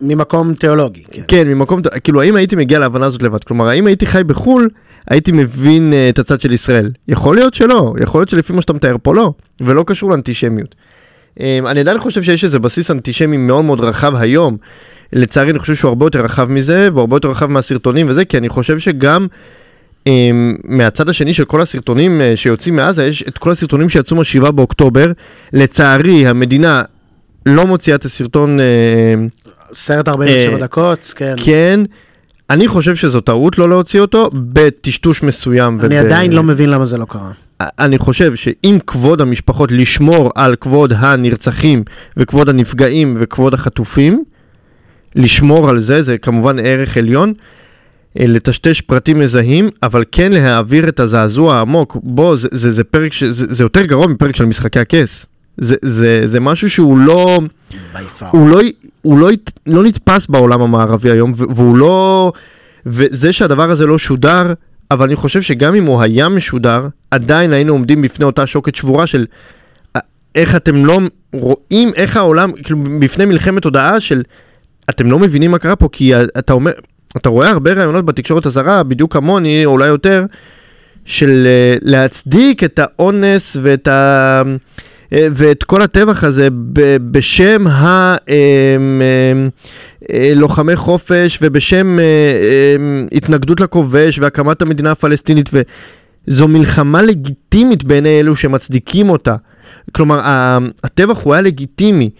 [0.00, 1.02] ממקום תיאולוגי.
[1.10, 1.22] כן.
[1.28, 3.44] כן, ממקום, כאילו, האם הייתי מגיע להבנה הזאת לבד?
[3.44, 4.68] כלומר, האם הייתי חי בחו"ל,
[5.08, 6.90] הייתי מבין uh, את הצד של ישראל?
[7.08, 10.74] יכול להיות שלא, יכול להיות שלפי מה שאתה מתאר פה לא, ולא קשור לאנטישמיות.
[11.38, 14.56] Um, אני עדיין חושב שיש איזה בסיס אנטישמי מאוד מאוד רחב היום.
[15.12, 18.38] לצערי, אני חושב שהוא הרבה יותר רחב מזה, והוא הרבה יותר רחב מהסרטונים וזה, כי
[18.38, 19.26] אני חושב שגם
[20.08, 20.10] um,
[20.64, 25.12] מהצד השני של כל הסרטונים uh, שיוצאים מעזה, יש את כל הסרטונים שיצאו מה-7 באוקטובר.
[25.52, 26.82] לצערי, המדינה
[27.46, 28.58] לא מוציאה את הסרטון...
[28.58, 29.40] Uh,
[29.72, 31.34] סרט 47 אה, דקות, כן.
[31.44, 31.80] כן,
[32.50, 35.80] אני חושב שזו טעות לא להוציא אותו בטשטוש מסוים.
[35.80, 37.30] אני וב- עדיין לא מבין למה זה לא קרה.
[37.60, 41.82] אני חושב שאם כבוד המשפחות, לשמור על כבוד הנרצחים
[42.16, 44.24] וכבוד הנפגעים וכבוד החטופים,
[45.16, 47.32] לשמור על זה, זה כמובן ערך עליון.
[48.20, 51.96] אה, לטשטש פרטים מזהים, אבל כן להעביר את הזעזוע העמוק.
[52.02, 55.26] בוא, זה, זה, זה פרק, ש, זה, זה יותר גרוע מפרק של משחקי הכס.
[55.56, 57.40] זה, זה, זה משהו שהוא לא...
[58.30, 58.60] הוא לא,
[59.02, 59.28] הוא לא,
[59.66, 62.32] לא נתפס בעולם המערבי היום, והוא לא...
[62.86, 64.52] וזה שהדבר הזה לא שודר,
[64.90, 69.06] אבל אני חושב שגם אם הוא היה משודר, עדיין היינו עומדים בפני אותה שוקת שבורה
[69.06, 69.26] של
[70.34, 71.00] איך אתם לא
[71.32, 74.22] רואים, איך העולם, כאילו בפני מלחמת הודעה של
[74.90, 76.72] אתם לא מבינים מה קרה פה, כי אתה אומר,
[77.16, 80.24] אתה רואה הרבה רעיונות בתקשורת הזרה, בדיוק כמוני, אולי יותר,
[81.04, 84.42] של אה, להצדיק את האונס ואת ה...
[85.12, 86.48] אה, ואת כל הטבח הזה
[87.10, 87.64] בשם
[90.08, 92.76] הלוחמי חופש ובשם אה, אה,
[93.12, 99.36] התנגדות לכובש והקמת המדינה הפלסטינית וזו מלחמה לגיטימית בעיני אלו שמצדיקים אותה.
[99.92, 100.20] כלומר,
[100.84, 102.10] הטבח הוא היה לגיטימי.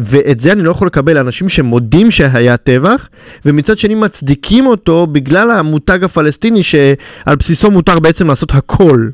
[0.00, 3.08] ואת זה אני לא יכול לקבל, אנשים שמודים שהיה טבח,
[3.44, 9.08] ומצד שני מצדיקים אותו בגלל המותג הפלסטיני שעל בסיסו מותר בעצם לעשות הכל.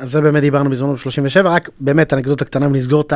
[0.00, 3.12] אז זה באמת דיברנו בזמנו ב-37, רק באמת אנקדוטה קטנה ונסגור את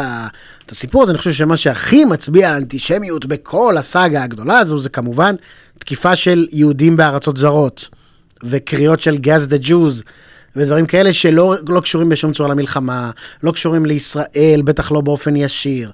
[0.71, 5.35] הסיפור הזה, אני חושב שמה שהכי מצביע על אנטישמיות בכל הסאגה הגדולה הזו, זה כמובן
[5.79, 7.89] תקיפה של יהודים בארצות זרות,
[8.45, 10.03] וקריאות של גז דה ג'וז,
[10.57, 13.11] ודברים כאלה שלא לא קשורים בשום צורה למלחמה,
[13.43, 15.93] לא קשורים לישראל, בטח לא באופן ישיר.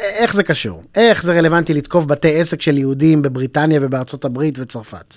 [0.00, 0.82] איך זה קשור?
[0.94, 5.16] איך זה רלוונטי לתקוף בתי עסק של יהודים בבריטניה ובארצות הברית וצרפת?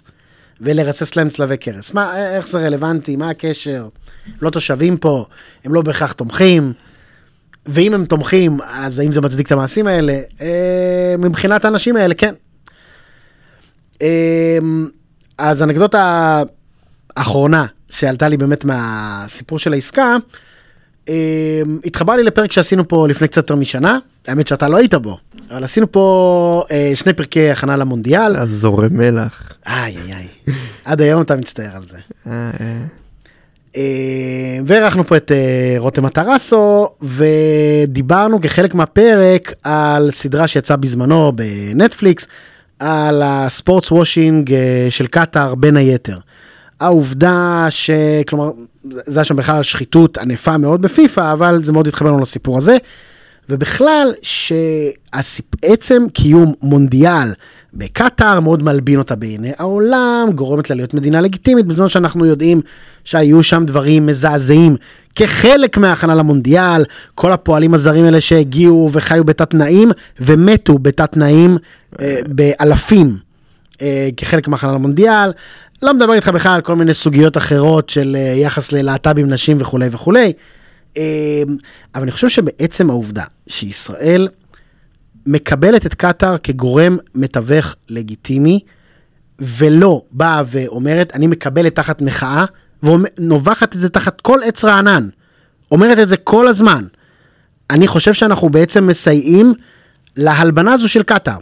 [0.61, 1.93] ולרסס להם צלבי קרס.
[1.93, 3.15] מה, איך זה רלוונטי?
[3.15, 3.87] מה הקשר?
[4.41, 5.25] לא תושבים פה,
[5.65, 6.73] הם לא בהכרח תומכים.
[7.65, 10.19] ואם הם תומכים, אז האם זה מצדיק את המעשים האלה?
[10.41, 12.33] אה, מבחינת האנשים האלה, כן.
[14.01, 14.57] אה,
[15.37, 16.43] אז אנקדוטה
[17.17, 20.15] האחרונה שעלתה לי באמת מהסיפור של העסקה,
[21.09, 25.17] אה, התחבר לי לפרק שעשינו פה לפני קצת יותר משנה, האמת שאתה לא היית בו,
[25.51, 28.37] אבל עשינו פה אה, שני פרקי הכנה למונדיאל.
[28.37, 29.51] אז זורם מלח.
[29.67, 31.97] איי איי איי, עד היום אתה מצטער על זה.
[33.77, 42.27] אה, ואירחנו פה את אה, רותם מטרסו, ודיברנו כחלק מהפרק על סדרה שיצאה בזמנו בנטפליקס,
[42.79, 46.17] על הספורטס וושינג אה, של קטאר בין היתר.
[46.79, 47.89] העובדה ש...
[48.27, 48.51] כלומר,
[48.91, 52.77] זה היה שם בכלל שחיתות ענפה מאוד בפיפא, אבל זה מאוד התחבר לנו לסיפור הזה.
[53.49, 57.33] ובכלל, שעצם קיום מונדיאל
[57.75, 62.61] בקטאר מאוד מלבין אותה בעיני העולם, גורמת לה להיות מדינה לגיטימית, בזמן שאנחנו יודעים
[63.03, 64.75] שהיו שם דברים מזעזעים
[65.15, 66.83] כחלק מההכנה למונדיאל,
[67.15, 71.57] כל הפועלים הזרים האלה שהגיעו וחיו בתת תנאים ומתו בתת תנאים
[71.99, 73.17] אה, באלפים.
[73.81, 75.31] אה, כחלק מהכנה למונדיאל,
[75.81, 79.87] לא מדבר איתך בכלל על כל מיני סוגיות אחרות של אה, יחס ללהט"בים, נשים וכולי
[79.91, 80.33] וכולי.
[80.97, 81.03] אה,
[81.95, 84.27] אבל אני חושב שבעצם העובדה שישראל
[85.25, 88.59] מקבלת את קטאר כגורם מתווך לגיטימי,
[89.39, 92.45] ולא באה ואומרת, אני מקבלת תחת מחאה,
[92.83, 95.09] ונובחת את זה תחת כל עץ רענן.
[95.71, 96.85] אומרת את זה כל הזמן.
[97.71, 99.53] אני חושב שאנחנו בעצם מסייעים
[100.17, 101.37] להלבנה הזו של קטאר.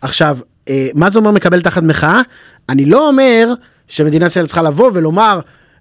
[0.00, 2.20] עכשיו, אה, מה זה אומר מקבל תחת מחאה?
[2.68, 3.52] אני לא אומר
[3.88, 5.40] שמדינת ישראל צריכה לבוא ולומר,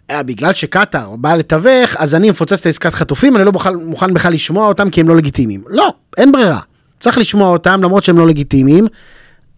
[0.09, 4.13] אה, בגלל שקטאר באה לתווך, אז אני מפוצץ את העסקת חטופים, אני לא מוכן, מוכן
[4.13, 5.63] בכלל לשמוע אותם כי הם לא לגיטימיים.
[5.67, 6.59] לא, אין ברירה.
[6.99, 8.87] צריך לשמוע אותם למרות שהם לא לגיטימיים,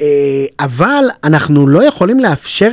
[0.02, 0.06] אה,
[0.60, 2.70] אבל אנחנו לא יכולים לאפשר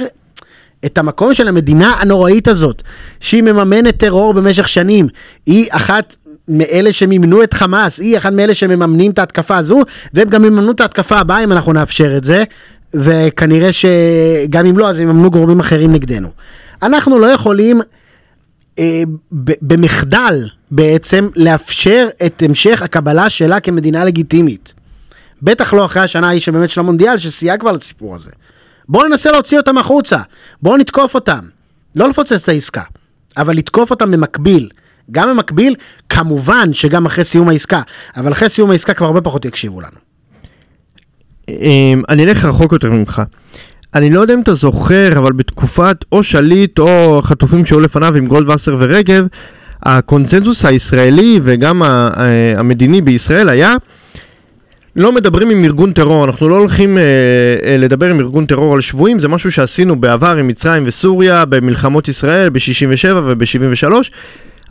[0.84, 2.82] את המקום של המדינה הנוראית הזאת,
[3.20, 5.08] שהיא מממנת טרור במשך שנים.
[5.46, 6.16] היא אחת
[6.48, 9.82] מאלה שמימנו את חמאס, היא אחת מאלה שמממנים את ההתקפה הזו,
[10.14, 12.44] והם גם יממנו את ההתקפה הבאה אם אנחנו נאפשר את זה,
[12.94, 16.28] וכנראה שגם אם לא, אז יממנו גורמים אחרים נגדנו.
[16.82, 17.80] אנחנו לא יכולים
[19.62, 24.74] במחדל בעצם לאפשר את המשך הקבלה שלה כמדינה לגיטימית.
[25.42, 28.30] בטח לא אחרי השנה ההיא שבאמת של המונדיאל, שסייעה כבר לסיפור הזה.
[28.88, 30.18] בואו ננסה להוציא אותם החוצה,
[30.62, 31.44] בואו נתקוף אותם.
[31.96, 32.82] לא לפוצץ את העסקה,
[33.36, 34.68] אבל לתקוף אותם במקביל.
[35.10, 35.74] גם במקביל,
[36.08, 37.82] כמובן שגם אחרי סיום העסקה,
[38.16, 39.96] אבל אחרי סיום העסקה כבר הרבה פחות יקשיבו לנו.
[41.48, 43.22] אמ, אני אלך רחוק יותר ממך.
[43.96, 48.26] אני לא יודע אם אתה זוכר, אבל בתקופת או שליט או החטופים שהיו לפניו עם
[48.26, 49.26] גולדווסר ורגב,
[49.82, 53.74] הקונצנזוס הישראלי וגם ה- ה- המדיני בישראל היה
[54.96, 57.02] לא מדברים עם ארגון טרור, אנחנו לא הולכים אה,
[57.64, 62.08] אה, לדבר עם ארגון טרור על שבויים, זה משהו שעשינו בעבר עם מצרים וסוריה, במלחמות
[62.08, 63.92] ישראל, ב-67 וב-73.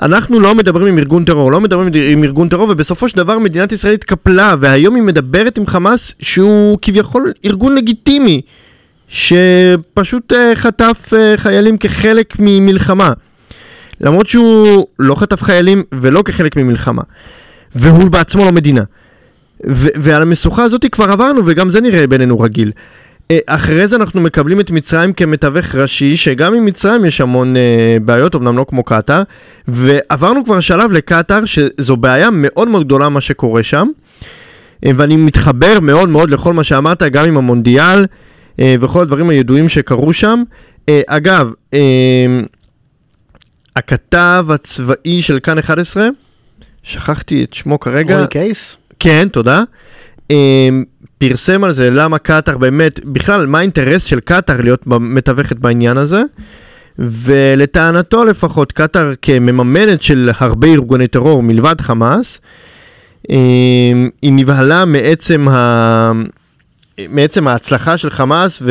[0.01, 3.71] אנחנו לא מדברים עם ארגון טרור, לא מדברים עם ארגון טרור, ובסופו של דבר מדינת
[3.71, 8.41] ישראל התקפלה, והיום היא מדברת עם חמאס, שהוא כביכול ארגון לגיטימי,
[9.07, 13.13] שפשוט אה, חטף אה, חיילים כחלק ממלחמה.
[14.01, 17.01] למרות שהוא לא חטף חיילים ולא כחלק ממלחמה.
[17.75, 18.83] והוא בעצמו לא מדינה.
[19.67, 22.71] ו- ועל המשוכה הזאת כבר עברנו, וגם זה נראה בינינו רגיל.
[23.31, 27.97] אה, אחרי זה אנחנו מקבלים את מצרים כמתווך ראשי, שגם עם מצרים יש המון אה,
[28.05, 29.23] בעיות, אמנם לא כמו קטאר,
[29.67, 33.87] ועברנו כבר שלב לקטאר, שזו בעיה מאוד מאוד גדולה מה שקורה שם,
[34.85, 38.05] ואני מתחבר מאוד מאוד לכל מה שאמרת, גם עם המונדיאל,
[38.61, 40.43] וכל הדברים הידועים שקרו שם.
[40.89, 41.79] אה, אגב, אה,
[43.75, 46.07] הכתב הצבאי של כאן 11,
[46.83, 48.17] שכחתי את שמו כרגע.
[48.17, 48.77] רוי קייס?
[48.99, 49.63] כן, תודה.
[51.17, 56.21] פרסם על זה למה קטאר באמת, בכלל, מה האינטרס של קטאר להיות מתווכת בעניין הזה.
[56.99, 62.41] ולטענתו לפחות, קטאר כמממנת של הרבה ארגוני טרור מלבד חמאס,
[64.21, 66.11] היא נבהלה מעצם, ה...
[67.09, 68.61] מעצם ההצלחה של חמאס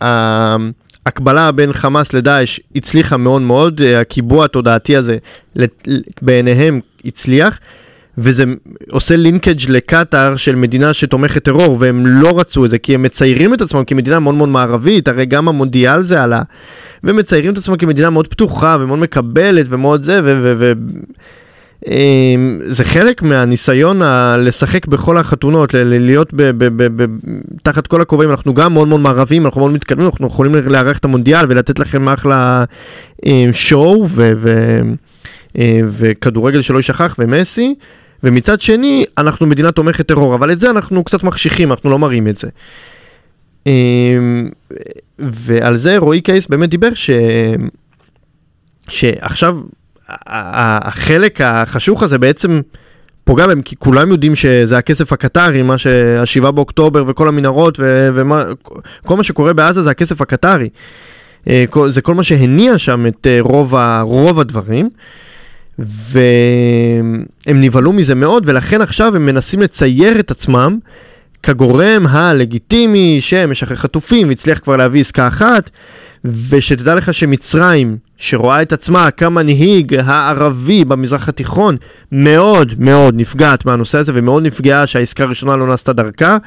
[0.00, 5.16] וההקבלה בין חמאס לדאעש הצליחה מאוד מאוד, הקיבוע התודעתי הזה
[6.22, 7.58] בעיניהם הצליח.
[8.18, 8.44] וזה
[8.90, 13.54] עושה לינקג' לקטאר של מדינה שתומכת טרור, והם לא רצו את זה, כי הם מציירים
[13.54, 16.42] את עצמם כמדינה מאוד מאוד מערבית, הרי גם המונדיאל זה עלה,
[17.04, 20.40] והם מציירים את עצמם כמדינה מאוד פתוחה ומאוד מקבלת ומאוד זה, ו...
[20.42, 20.72] ו, ו
[22.66, 27.06] זה חלק מהניסיון ה- לשחק בכל החתונות, ל- להיות ב- ב- ב- ב-
[27.62, 31.04] תחת כל הכובעים, אנחנו גם מאוד מאוד מערבים, אנחנו מאוד מתקדמים, אנחנו יכולים לארח את
[31.04, 32.64] המונדיאל ולתת לכם אחלה
[33.26, 34.80] אה, שואו ו- ו-
[35.58, 37.74] אה, וכדורגל שלא יישכח ומסי,
[38.22, 42.28] ומצד שני אנחנו מדינה תומכת טרור, אבל את זה אנחנו קצת מחשיכים, אנחנו לא מראים
[42.28, 42.48] את זה.
[45.18, 47.10] ועל זה רועי קייס באמת דיבר ש...
[48.88, 49.58] שעכשיו
[50.26, 52.60] החלק החשוך הזה בעצם
[53.24, 57.78] פוגע בהם, כי כולם יודעים שזה הכסף הקטרי, מה שהשבעה באוקטובר וכל המנהרות
[59.04, 60.68] וכל מה שקורה בעזה זה הכסף הקטרי.
[61.48, 64.90] אה, זה כל מה שהניע שם את אה, רוב, רוב הדברים.
[65.78, 70.78] והם נבהלו מזה מאוד, ולכן עכשיו הם מנסים לצייר את עצמם
[71.42, 75.70] כגורם הלגיטימי שמשחרר חטופים, והצליח כבר להביא עסקה אחת,
[76.24, 81.76] ושתדע לך שמצרים, שרואה את עצמה כמנהיג הערבי במזרח התיכון,
[82.12, 86.38] מאוד מאוד נפגעת מהנושא הזה, ומאוד נפגעה שהעסקה הראשונה לא נעשתה דרכה.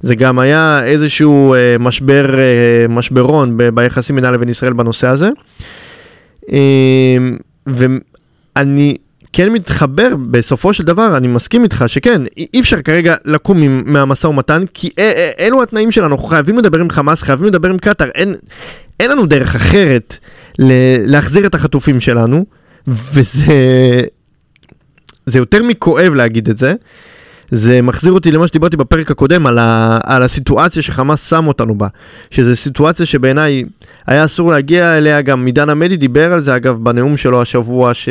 [0.00, 5.30] זה גם היה איזשהו אה, משבר, אה, משברון ב- ביחסים בינה לבין ישראל בנושא הזה.
[6.52, 7.16] אה,
[7.66, 8.96] ואני
[9.32, 13.60] כן מתחבר, בסופו של דבר, אני מסכים איתך שכן, אי אפשר כרגע לקום
[13.92, 14.90] מהמשא ומתן, כי
[15.38, 18.34] אלו התנאים שלנו, אנחנו חייבים לדבר עם חמאס, חייבים לדבר עם קטאר, אין,
[19.00, 20.18] אין לנו דרך אחרת
[20.58, 22.44] ל- להחזיר את החטופים שלנו,
[22.86, 24.02] וזה
[25.26, 26.74] זה יותר מכואב להגיד את זה.
[27.50, 31.88] זה מחזיר אותי למה שדיברתי בפרק הקודם על, ה, על הסיטואציה שחמאס שם אותנו בה,
[32.30, 33.62] שזו סיטואציה שבעיניי
[34.06, 38.08] היה אסור להגיע אליה, גם עידן עמדי דיבר על זה אגב בנאום שלו השבוע, ש...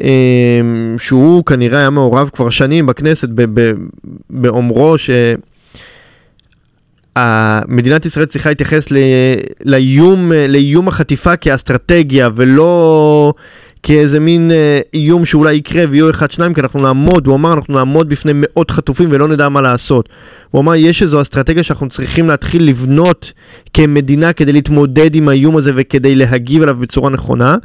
[0.00, 3.28] אמ, שהוא כנראה היה מעורב כבר שנים בכנסת
[4.30, 5.10] באומרו ש...
[7.68, 8.96] מדינת ישראל צריכה להתייחס ל...
[9.64, 13.32] לאיום, לאיום החטיפה כאסטרטגיה ולא
[13.82, 17.74] כאיזה מין אה, איום שאולי יקרה ויהיו אחד שניים כי אנחנו נעמוד, הוא אמר אנחנו
[17.74, 20.08] נעמוד בפני מאות חטופים ולא נדע מה לעשות.
[20.50, 23.32] הוא אמר יש איזו אסטרטגיה שאנחנו צריכים להתחיל לבנות
[23.74, 27.56] כמדינה כדי להתמודד עם האיום הזה וכדי להגיב אליו בצורה נכונה.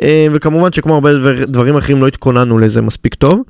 [0.00, 1.10] אה, וכמובן שכמו הרבה
[1.46, 3.42] דברים אחרים לא התכוננו לזה מספיק טוב.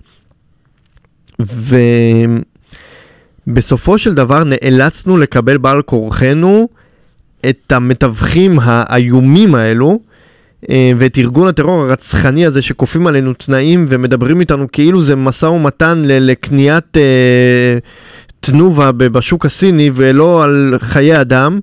[3.46, 6.68] ובסופו של דבר נאלצנו לקבל בעל כורחנו
[7.48, 10.00] את המתווכים האיומים האלו.
[10.70, 16.02] אה, ואת ארגון הטרור הרצחני הזה שכופים עלינו תנאים ומדברים איתנו כאילו זה משא ומתן
[16.06, 17.78] לקניית אה,
[18.40, 21.60] תנובה בשוק הסיני ולא על חיי אדם.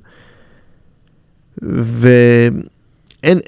[1.62, 3.40] ואין,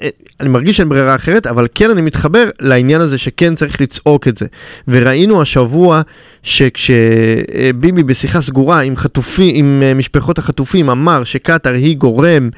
[0.44, 4.38] אני מרגיש שאין ברירה אחרת, אבל כן אני מתחבר לעניין הזה שכן צריך לצעוק את
[4.38, 4.46] זה.
[4.88, 6.02] וראינו השבוע
[6.42, 12.50] שכשביבי בשיחה סגורה עם חטופים, עם אה, משפחות החטופים אמר שקטאר היא גורם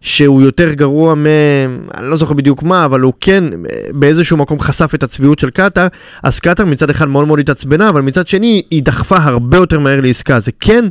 [0.00, 1.26] שהוא יותר גרוע מ...
[1.94, 3.44] אני לא זוכר בדיוק מה, אבל הוא כן
[3.92, 5.86] באיזשהו מקום חשף את הצביעות של קטאר,
[6.22, 10.00] אז קטאר מצד אחד מאוד מאוד התעצבנה, אבל מצד שני היא דחפה הרבה יותר מהר
[10.00, 10.40] לעסקה.
[10.40, 10.84] זה כן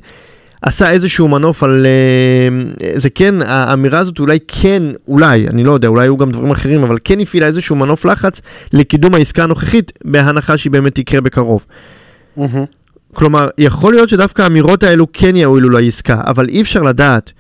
[0.62, 1.86] עשה איזשהו מנוף על...
[1.86, 6.52] אה, זה כן, האמירה הזאת אולי כן, אולי, אני לא יודע, אולי היו גם דברים
[6.52, 8.42] אחרים, אבל כן הפעילה איזשהו מנוף לחץ
[8.74, 11.66] לקידום העסקה הנוכחית, בהנחה שהיא באמת תקרה בקרוב.
[13.14, 17.32] כלומר, יכול להיות שדווקא האמירות האלו כן יועילו לעסקה, אבל אי אפשר לדעת.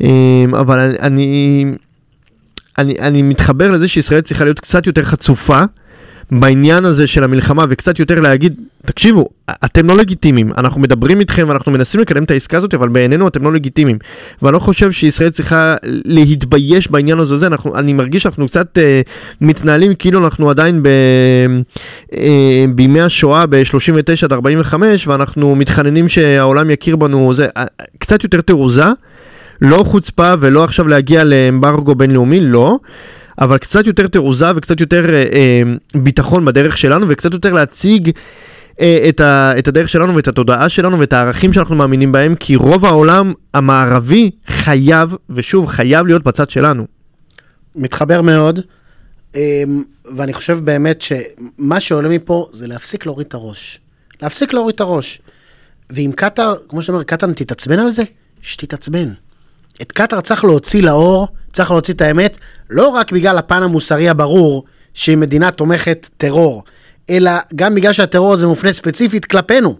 [0.00, 1.64] אמ, אבל אני,
[2.78, 5.60] אני, אני מתחבר לזה שישראל צריכה להיות קצת יותר חצופה
[6.30, 9.28] בעניין הזה של המלחמה וקצת יותר להגיד, תקשיבו,
[9.64, 13.44] אתם לא לגיטימיים, אנחנו מדברים איתכם ואנחנו מנסים לקדם את העסקה הזאת, אבל בעינינו אתם
[13.44, 13.98] לא לגיטימיים.
[14.42, 19.00] ואני לא חושב שישראל צריכה להתבייש בעניין הזה, אנחנו, אני מרגיש שאנחנו קצת אה,
[19.40, 20.88] מתנהלים כאילו אנחנו עדיין ב,
[22.12, 27.64] אה, בימי השואה ב-39 עד 45, ואנחנו מתחננים שהעולם יכיר בנו, זה אה,
[27.98, 28.86] קצת יותר תעוזה.
[29.60, 32.78] לא חוצפה ולא עכשיו להגיע לאמברגו בינלאומי, לא.
[33.40, 35.62] אבל קצת יותר תעוזה וקצת יותר אה, אה,
[35.94, 38.10] ביטחון בדרך שלנו וקצת יותר להציג
[39.08, 42.84] את, ה, את הדרך שלנו ואת התודעה שלנו ואת הערכים שאנחנו מאמינים בהם, כי רוב
[42.84, 46.86] העולם המערבי חייב, ושוב, חייב להיות בצד שלנו.
[47.76, 48.60] מתחבר מאוד,
[49.36, 49.62] אה,
[50.16, 53.80] ואני חושב באמת שמה שעולה מפה זה להפסיק להוריד את הראש.
[54.22, 55.20] להפסיק להוריד את הראש.
[55.90, 58.02] ואם קטאר, כמו שאתה אומר, קטאר תתעצבן על זה,
[58.42, 59.08] שתתעצבן.
[59.82, 62.38] את קטאר צריך להוציא לאור, צריך להוציא את האמת,
[62.70, 64.64] לא רק בגלל הפן המוסרי הברור
[64.94, 66.64] שהיא מדינה תומכת טרור,
[67.10, 69.76] אלא גם בגלל שהטרור הזה מופנה ספציפית כלפינו.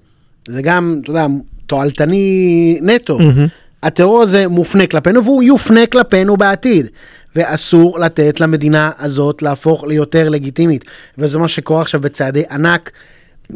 [0.49, 1.27] זה גם, אתה יודע,
[1.67, 3.19] תועלתני נטו.
[3.19, 3.49] Mm-hmm.
[3.83, 6.87] הטרור הזה מופנה כלפינו והוא יופנה כלפינו בעתיד.
[7.37, 10.85] ואסור לתת למדינה הזאת להפוך ליותר לגיטימית.
[11.19, 12.91] וזה מה שקורה עכשיו בצעדי ענק.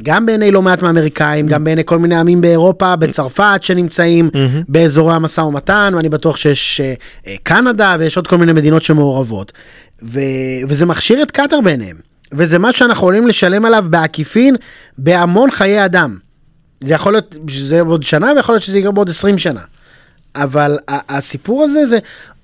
[0.03, 4.31] גם בעיני לא מעט מהאמריקאים, גם בעיני כל מיני עמים באירופה, בצרפת שנמצאים
[4.69, 6.95] באזורי המשא ומתן, ואני בטוח שיש אה,
[7.43, 9.53] קנדה ויש עוד כל מיני מדינות שמעורבות.
[10.03, 10.21] ו-
[10.69, 12.12] וזה מכשיר את קטאר בעיניהם.
[12.33, 14.57] וזה מה שאנחנו יכולים לשלם עליו בעקיפין
[14.99, 16.19] בהמון חיי אדם.
[16.85, 19.61] זה יכול להיות שזה בעוד שנה ויכול להיות שזה יקרה בעוד 20 שנה.
[20.35, 21.99] אבל הסיפור הזה זה,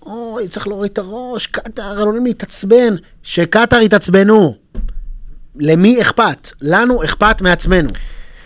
[0.07, 2.97] אוי, צריך להוריד את הראש, קטאר עלולים להתעצבן.
[3.23, 4.55] שקטאר יתעצבנו.
[5.57, 6.49] למי אכפת?
[6.63, 7.89] לנו אכפת מעצמנו.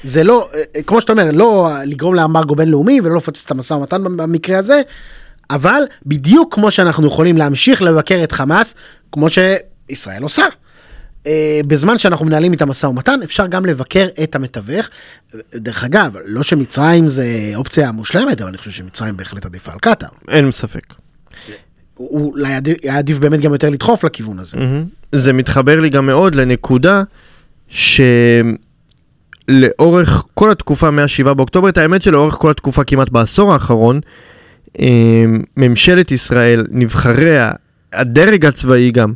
[0.04, 4.04] זה לא, אה, כמו שאתה אומר, לא לגרום לאמברגו בינלאומי ולא לפוצץ את המשא ומתן
[4.04, 4.82] במקרה הזה,
[5.50, 8.74] אבל בדיוק כמו שאנחנו יכולים להמשיך לבקר את חמאס,
[9.12, 10.44] כמו שישראל עושה.
[11.26, 14.88] אה, בזמן שאנחנו מנהלים את המשא ומתן, אפשר גם לבקר את המתווך.
[15.54, 20.08] דרך אגב, לא שמצרים זה אופציה מושלמת, אבל אני חושב שמצרים בהחלט עדיפה על קטאר.
[20.28, 20.94] אין ספק.
[21.98, 22.48] אולי
[22.82, 24.58] היה עדיף באמת גם יותר לדחוף לכיוון הזה.
[25.12, 27.02] זה מתחבר לי גם מאוד לנקודה
[27.68, 28.64] שלאורך
[30.34, 34.00] כל התקופה מ-7 באוקטובר, את האמת שלאורך כל התקופה כמעט בעשור האחרון,
[34.80, 35.24] אה,
[35.56, 37.52] ממשלת ישראל, נבחריה,
[37.92, 39.12] הדרג הצבאי גם,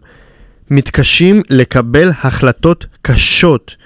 [0.71, 3.77] מתקשים לקבל החלטות קשות.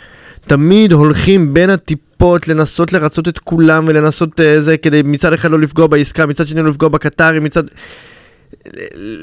[0.47, 5.59] תמיד הולכים בין הטיפות לנסות לרצות את כולם ולנסות אה, זה כדי מצד אחד לא
[5.59, 7.63] לפגוע בעסקה, מצד שני לא לפגוע בקטרים, מצד...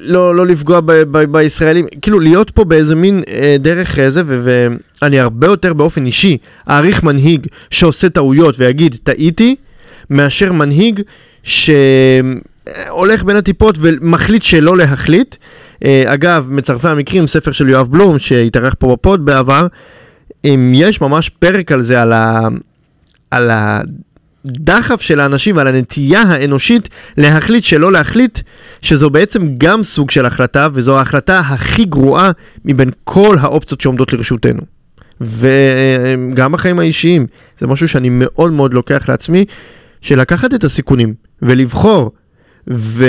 [0.03, 4.68] לא, לא לפגוע ב, ב, בישראלים, כאילו להיות פה באיזה מין אה, דרך איזה, ו-
[5.01, 6.38] ואני הרבה יותר באופן אישי
[6.70, 9.55] אעריך מנהיג שעושה טעויות ויגיד טעיתי,
[10.10, 11.01] מאשר מנהיג
[11.43, 15.36] שהולך בין הטיפות ומחליט שלא להחליט.
[15.86, 19.67] אה, אגב, מצרפי המקרים, ספר של יואב בלום שהתארח פה בפוד בעבר,
[20.45, 22.47] אם יש ממש פרק על זה, על, ה,
[23.32, 28.39] על הדחף של האנשים ועל הנטייה האנושית להחליט שלא להחליט,
[28.82, 32.32] שזו בעצם גם סוג של החלטה, וזו ההחלטה הכי גרועה
[32.65, 34.61] מבין כל האופציות שעומדות לרשותנו.
[35.21, 39.45] וגם החיים האישיים, זה משהו שאני מאוד מאוד לוקח לעצמי,
[40.01, 42.11] שלקחת את הסיכונים ולבחור.
[42.72, 43.05] ו...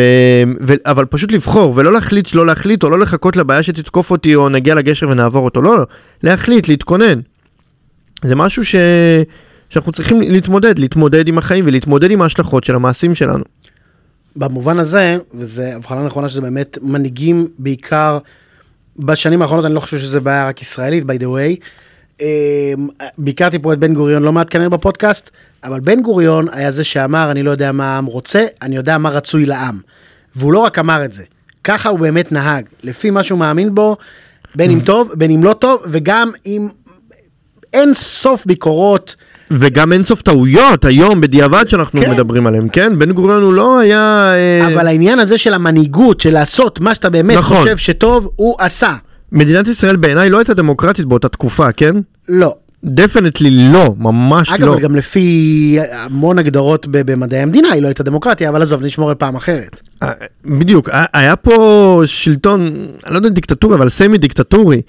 [0.67, 0.75] ו...
[0.87, 4.75] אבל פשוט לבחור ולא להחליט שלא להחליט או לא לחכות לבעיה שתתקוף אותי או נגיע
[4.75, 5.85] לגשר ונעבור אותו, לא, לא,
[6.23, 7.21] להחליט, להתכונן.
[8.25, 8.75] זה משהו ש...
[9.71, 13.45] שאנחנו צריכים להתמודד, להתמודד עם החיים ולהתמודד עם ההשלכות של המעשים שלנו.
[14.37, 18.19] במובן הזה, וזו הבחנה נכונה שזה באמת מנהיגים בעיקר
[18.99, 22.23] בשנים האחרונות, אני לא חושב שזה בעיה רק ישראלית, by the way.
[23.19, 25.31] ביקרתי פה את בן גוריון לא מעט כנראה בפודקאסט,
[25.65, 29.11] אבל בן גוריון היה זה שאמר, אני לא יודע מה העם רוצה, אני יודע מה
[29.11, 29.79] רצוי לעם.
[30.37, 31.25] והוא לא רק אמר את זה,
[31.65, 33.97] ככה הוא באמת נהג, לפי מה שהוא מאמין בו,
[34.55, 36.69] בין אם טוב, בין אם לא טוב, וגם עם
[37.73, 39.17] אין סוף ביקורות.
[39.51, 42.11] וגם אין סוף טעויות היום בדיעבד שאנחנו כן.
[42.11, 42.99] מדברים עליהם, כן?
[42.99, 44.33] בן גוריון הוא לא היה...
[44.35, 47.57] אה, אבל העניין הזה של המנהיגות, של לעשות מה שאתה באמת נכון.
[47.57, 48.95] חושב שטוב, הוא עשה.
[49.33, 51.95] מדינת ישראל בעיניי לא הייתה דמוקרטית באותה תקופה, כן?
[52.29, 52.55] לא.
[52.85, 54.73] definitely לא, ממש אגב, לא.
[54.75, 59.37] אבל גם לפי המון הגדרות במדעי המדינה, היא לא הייתה דמוקרטיה, אבל עזוב, נשמור לפעם
[59.37, 59.81] אחרת.
[60.03, 60.11] אה,
[60.45, 62.61] בדיוק, היה- היה פה שלטון,
[63.07, 64.83] אני לא יודע דיקטטורי, אבל סמי דיקטטורי,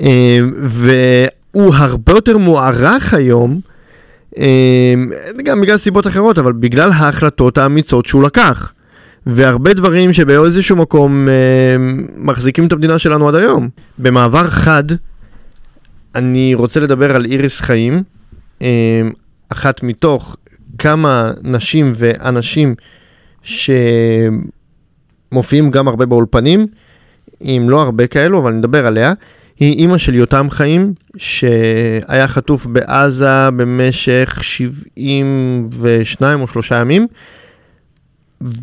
[0.00, 3.60] אה, והוא הרבה יותר מוערך היום,
[4.38, 4.94] אה,
[5.44, 8.72] גם בגלל סיבות אחרות, אבל בגלל ההחלטות האמיצות שהוא לקח.
[9.26, 11.34] והרבה דברים שבאיזשהו מקום אה,
[12.16, 13.68] מחזיקים את המדינה שלנו עד היום.
[13.98, 14.84] במעבר חד,
[16.14, 18.02] אני רוצה לדבר על איריס חיים,
[18.62, 19.02] אה,
[19.48, 20.36] אחת מתוך
[20.78, 22.74] כמה נשים ואנשים
[25.32, 26.66] שמופיעים גם הרבה באולפנים,
[27.42, 29.12] אם לא הרבה כאלו, אבל נדבר עליה.
[29.60, 37.06] היא אימא של יותם חיים, שהיה חטוף בעזה במשך 72 או שלושה ימים,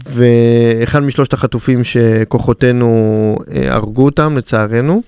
[0.10, 5.02] ואחד משלושת החטופים שכוחותינו אה, הרגו אותם, לצערנו.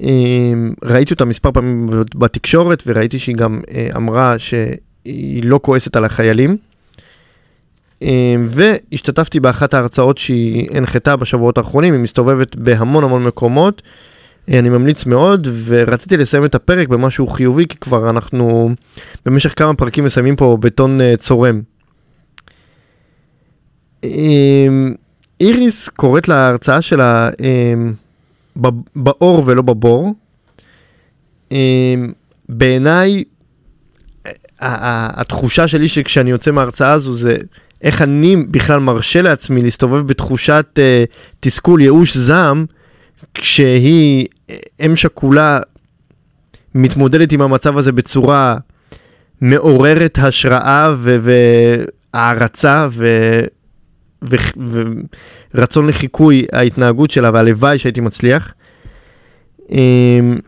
[0.00, 0.52] אה,
[0.84, 6.56] ראיתי אותה מספר פעמים בתקשורת, וראיתי שהיא גם אה, אמרה שהיא לא כועסת על החיילים.
[8.02, 13.82] אה, והשתתפתי באחת ההרצאות שהיא הנחתה בשבועות האחרונים, היא מסתובבת בהמון המון מקומות.
[14.50, 18.70] אה, אני ממליץ מאוד, ורציתי לסיים את הפרק במשהו חיובי, כי כבר אנחנו
[19.26, 21.60] במשך כמה פרקים מסיימים פה בטון אה, צורם.
[24.04, 24.68] אה,
[25.40, 27.30] איריס קוראת להרצאה שלה
[28.96, 30.14] באור ולא בבור.
[31.52, 31.94] אה,
[32.48, 33.24] בעיניי,
[34.60, 37.36] התחושה שלי שכשאני יוצא מההרצאה הזו זה
[37.82, 41.04] איך אני בכלל מרשה לעצמי להסתובב בתחושת אה,
[41.40, 42.66] תסכול, ייאוש, זעם,
[43.34, 44.26] כשהיא
[44.86, 45.60] אם שכולה
[46.74, 48.56] מתמודדת עם המצב הזה בצורה
[49.40, 50.94] מעוררת השראה
[52.14, 53.44] והערצה ו-
[55.54, 58.54] ורצון לחיקוי ההתנהגות שלה, והלוואי שהייתי מצליח.
[59.70, 60.38] אמ,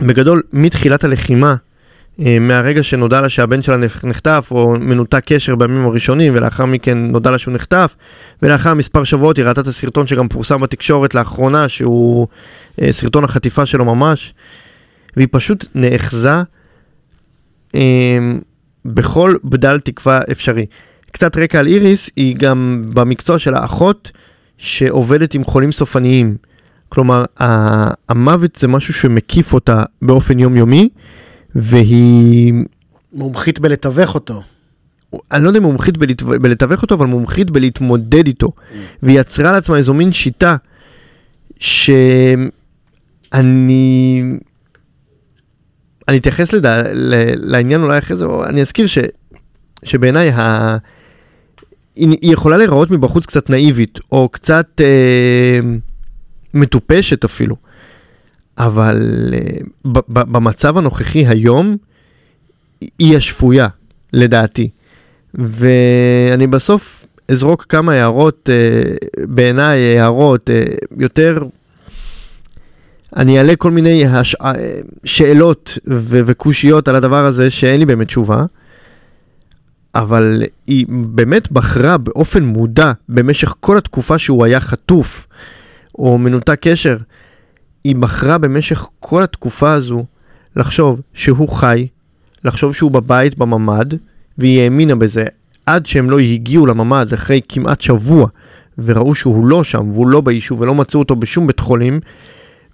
[0.00, 1.54] בגדול, מתחילת הלחימה,
[2.20, 7.30] אה, מהרגע שנודע לה שהבן שלה נחטף, או מנותק קשר בימים הראשונים, ולאחר מכן נודע
[7.30, 7.96] לה שהוא נחטף,
[8.42, 12.26] ולאחר מספר שבועות היא ראתה את הסרטון שגם פורסם בתקשורת לאחרונה, שהוא
[12.82, 14.34] אה, סרטון החטיפה שלו ממש,
[15.16, 16.36] והיא פשוט נאחזה
[17.74, 18.18] אה,
[18.84, 20.66] בכל בדל תקווה אפשרי.
[21.14, 24.10] קצת רקע על איריס, היא גם במקצוע של האחות
[24.58, 26.36] שעובדת עם חולים סופניים.
[26.88, 27.24] כלומר,
[28.08, 30.88] המוות זה משהו שמקיף אותה באופן יומיומי,
[31.54, 32.54] והיא...
[33.12, 34.42] מומחית בלתווך אותו.
[35.32, 36.26] אני לא יודע אם מומחית בלתו...
[36.26, 38.48] בלתווך אותו, אבל מומחית בלהתמודד איתו.
[38.48, 38.74] Mm.
[39.02, 40.56] והיא יצרה לעצמה איזו מין שיטה
[41.60, 42.22] שאני...
[46.08, 46.82] אני אתייחס לדע...
[47.34, 48.98] לעניין אולי אחרי זה, אני אזכיר ש...
[49.84, 50.76] שבעיניי ה...
[51.96, 55.60] היא, יכולה להיראות מבחוץ קצת נאיבית, או קצת אה,
[56.54, 57.56] מטופשת אפילו.
[58.58, 59.66] אבל uh,
[60.08, 61.76] במצב הנוכחי היום,
[62.98, 63.68] היא השפויה,
[64.12, 64.70] לדעתי.
[65.34, 71.44] ואני בסוף אזרוק כמה הערות, uh, בעיניי הערות uh, יותר...
[73.16, 74.36] אני אעלה כל מיני הש...
[75.04, 78.44] שאלות ו- וקושיות על הדבר הזה שאין לי באמת תשובה,
[79.94, 85.26] אבל היא באמת בחרה באופן מודע במשך כל התקופה שהוא היה חטוף
[85.98, 86.96] או מנותק קשר,
[87.84, 90.04] היא בחרה במשך כל התקופה הזו
[90.56, 91.86] לחשוב שהוא חי,
[92.44, 93.94] לחשוב שהוא בבית בממ"ד,
[94.38, 95.24] והיא האמינה בזה
[95.66, 98.28] עד שהם לא הגיעו לממ"ד אחרי כמעט שבוע
[98.78, 102.00] וראו שהוא לא שם והוא לא ביישוב ולא מצאו אותו בשום בית חולים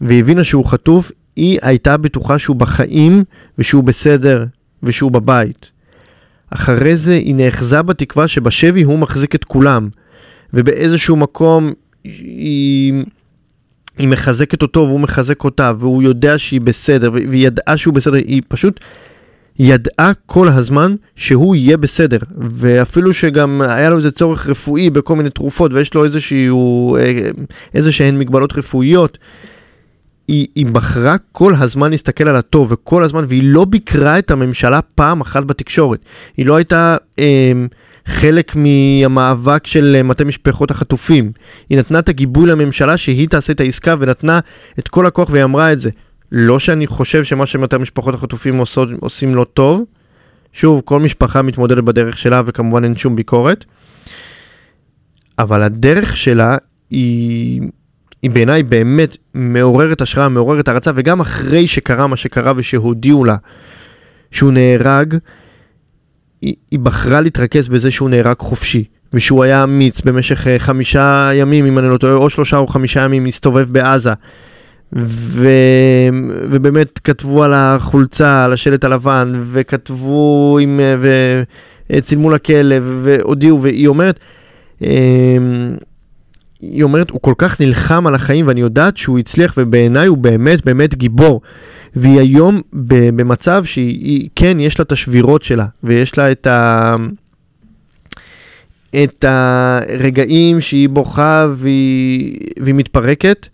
[0.01, 3.25] והבינה שהוא חטוף, היא הייתה בטוחה שהוא בחיים
[3.59, 4.47] ושהוא בסדר
[4.83, 5.71] ושהוא בבית.
[6.51, 9.89] אחרי זה היא נאחזה בתקווה שבשבי הוא מחזיק את כולם
[10.55, 11.73] ובאיזשהו מקום
[12.05, 13.05] היא...
[13.99, 18.43] היא מחזקת אותו והוא מחזק אותה, והוא יודע שהיא בסדר, והיא ידעה שהוא בסדר, היא
[18.49, 18.81] פשוט
[19.59, 25.31] ידעה כל הזמן שהוא יהיה בסדר, ואפילו שגם היה לו איזה צורך רפואי בכל מיני
[25.31, 27.31] תרופות, ויש לו איזשהו, אה,
[27.75, 29.19] איזה שהן מגבלות רפואיות,
[30.29, 34.83] היא, היא בחרה כל הזמן להסתכל על הטוב, וכל הזמן, והיא לא ביקרה את הממשלה
[34.83, 36.01] פעם אחת בתקשורת.
[36.37, 36.97] היא לא הייתה...
[37.19, 37.53] אה,
[38.07, 41.33] חלק מהמאבק של אה, מטה משפחות החטופים.
[41.69, 44.41] היא נתנה את הגיבוי לממשלה שהיא תעשה את העסקה ונתנה
[44.79, 45.91] את כל הכוח והיא אמרה את זה.
[46.33, 49.85] לא שאני חושב שמה שמטה משפחות החטופים עושות, עושים לא טוב.
[50.53, 53.65] שוב, כל משפחה מתמודדת בדרך שלה וכמובן אין שום ביקורת.
[55.39, 56.57] אבל הדרך שלה
[56.91, 57.61] היא,
[58.23, 63.37] היא בעיניי באמת מעוררת השראה, מעוררת הערצה, וגם אחרי שקרה מה שקרה ושהודיעו לה
[64.31, 65.15] שהוא נהרג,
[66.41, 71.67] היא, היא בחרה להתרכז בזה שהוא נהרג חופשי, ושהוא היה אמיץ במשך uh, חמישה ימים,
[71.67, 74.13] אם אני לא טועה, או שלושה או חמישה ימים, הסתובב בעזה.
[74.97, 75.49] ו...
[76.51, 80.81] ובאמת כתבו על החולצה, על השלט הלבן, וכתבו עם...
[80.81, 80.97] אה,
[81.91, 84.19] וצילמו לכלב, והודיעו, והיא אומרת,
[84.83, 85.77] אמ,
[86.61, 90.65] היא אומרת, הוא כל כך נלחם על החיים, ואני יודעת שהוא הצליח, ובעיניי הוא באמת
[90.65, 91.41] באמת גיבור.
[91.97, 96.97] והיא היום במצב שהיא, כן, יש לה את השבירות שלה, ויש לה את ה...
[99.05, 103.47] את הרגעים שהיא בוכה והיא, והיא מתפרקת,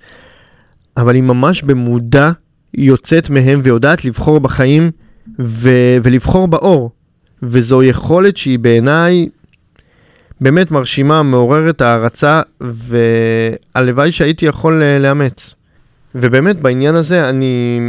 [0.96, 2.30] אבל היא ממש במודע
[2.74, 4.90] יוצאת מהם ויודעת לבחור בחיים
[5.38, 5.70] ו,
[6.02, 6.90] ולבחור באור.
[7.42, 9.28] וזו יכולת שהיא בעיניי
[10.40, 15.54] באמת מרשימה, מעוררת הערצה, והלוואי שהייתי יכול לאמץ.
[16.14, 17.80] ובאמת בעניין הזה אני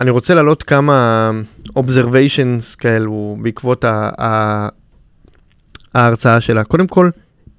[0.00, 1.30] אני רוצה להעלות כמה
[1.78, 3.84] observations כאלו בעקבות
[5.94, 6.64] ההרצאה שלה.
[6.64, 7.10] קודם כל,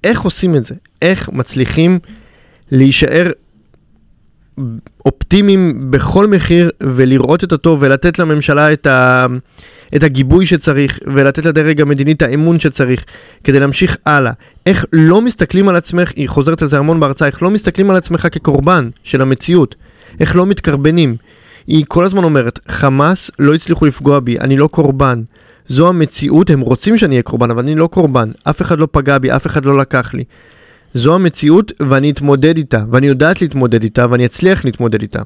[0.04, 0.74] איך עושים את זה?
[1.02, 1.98] איך מצליחים
[2.70, 3.30] להישאר
[5.04, 9.26] אופטימיים בכל מחיר ולראות את הטוב ולתת לממשלה את, ה,
[9.96, 13.04] את הגיבוי שצריך ולתת לדרג המדיני את האמון שצריך
[13.44, 14.32] כדי להמשיך הלאה.
[14.66, 17.96] איך לא מסתכלים על עצמך, היא חוזרת על זה המון בהרצאה, איך לא מסתכלים על
[17.96, 19.74] עצמך כקורבן של המציאות,
[20.20, 21.16] איך לא מתקרבנים.
[21.66, 25.22] היא כל הזמן אומרת, חמאס לא הצליחו לפגוע בי, אני לא קורבן.
[25.66, 28.30] זו המציאות, הם רוצים שאני אהיה קורבן, אבל אני לא קורבן.
[28.42, 30.24] אף אחד לא פגע בי, אף אחד לא לקח לי.
[30.94, 35.22] זו המציאות ואני אתמודד איתה, ואני יודעת להתמודד איתה, ואני אצליח להתמודד איתה.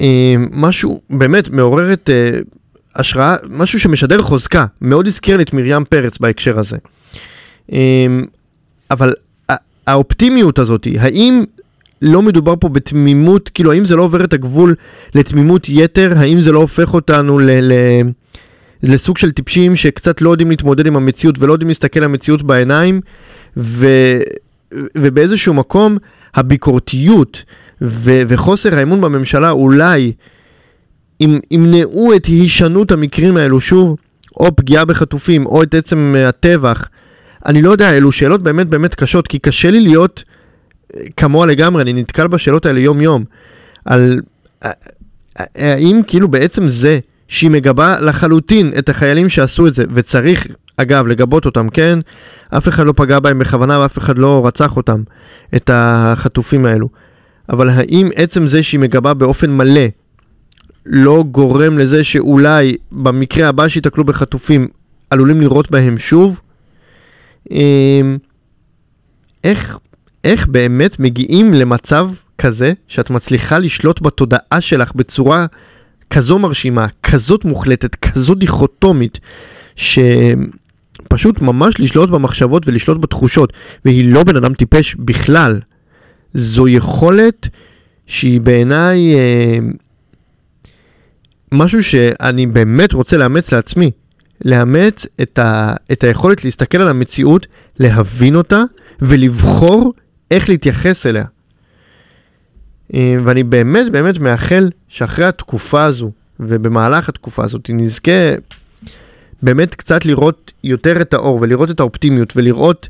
[0.00, 2.38] אה, משהו באמת מעורר את אה,
[2.98, 6.76] השראה, משהו שמשדר חוזקה, מאוד הזכיר לי את מרים פרץ בהקשר הזה.
[7.72, 8.06] אה,
[8.90, 9.14] אבל
[9.86, 11.44] האופטימיות הזאת, האם
[12.02, 14.74] לא מדובר פה בתמימות, כאילו האם זה לא עובר את הגבול
[15.14, 16.12] לתמימות יתר?
[16.16, 17.50] האם זה לא הופך אותנו ל...
[17.50, 17.72] ל...
[18.82, 23.00] לסוג של טיפשים שקצת לא יודעים להתמודד עם המציאות ולא יודעים להסתכל על המציאות בעיניים
[23.56, 23.86] ו,
[24.72, 25.98] ובאיזשהו מקום
[26.34, 27.42] הביקורתיות
[27.82, 30.12] ו, וחוסר האמון בממשלה אולי
[31.50, 33.96] ימנעו את הישנות המקרים האלו שוב,
[34.36, 36.88] או פגיעה בחטופים, או את עצם הטבח.
[37.46, 40.22] אני לא יודע, אלו שאלות באמת באמת קשות, כי קשה לי להיות
[40.94, 43.24] אה, כמוה לגמרי, אני נתקל בשאלות האלה יום יום.
[43.84, 44.20] על
[44.64, 44.70] אה,
[45.40, 46.98] אה, האם כאילו בעצם זה
[47.28, 50.46] שהיא מגבה לחלוטין את החיילים שעשו את זה, וצריך,
[50.76, 51.98] אגב, לגבות אותם, כן?
[52.50, 55.02] אף אחד לא פגע בהם בכוונה ואף אחד לא רצח אותם,
[55.56, 56.88] את החטופים האלו.
[57.48, 59.86] אבל האם עצם זה שהיא מגבה באופן מלא
[60.88, 64.68] לא גורם לזה שאולי במקרה הבא שיתקלו בחטופים
[65.10, 66.40] עלולים לראות בהם שוב?
[67.50, 68.18] אמ,
[69.44, 69.78] איך,
[70.24, 75.46] איך באמת מגיעים למצב כזה שאת מצליחה לשלוט בתודעה שלך בצורה
[76.10, 79.18] כזו מרשימה, כזאת מוחלטת, כזאת דיכוטומית,
[79.76, 83.52] שפשוט ממש לשלוט במחשבות ולשלוט בתחושות,
[83.84, 85.60] והיא לא בן אדם טיפש בכלל.
[86.34, 87.48] זו יכולת
[88.06, 89.58] שהיא בעיניי אה,
[91.52, 93.90] משהו שאני באמת רוצה לאמץ לעצמי.
[94.44, 97.46] לאמץ את, ה, את היכולת להסתכל על המציאות,
[97.78, 98.62] להבין אותה
[99.00, 99.92] ולבחור
[100.30, 101.24] איך להתייחס אליה.
[102.94, 108.34] אה, ואני באמת באמת מאחל שאחרי התקופה הזו ובמהלך התקופה הזאת נזכה
[109.42, 112.88] באמת קצת לראות יותר את האור ולראות את האופטימיות ולראות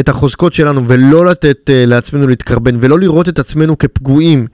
[0.00, 4.46] את החוזקות שלנו ולא לתת uh, לעצמנו להתקרבן ולא לראות את עצמנו כפגועים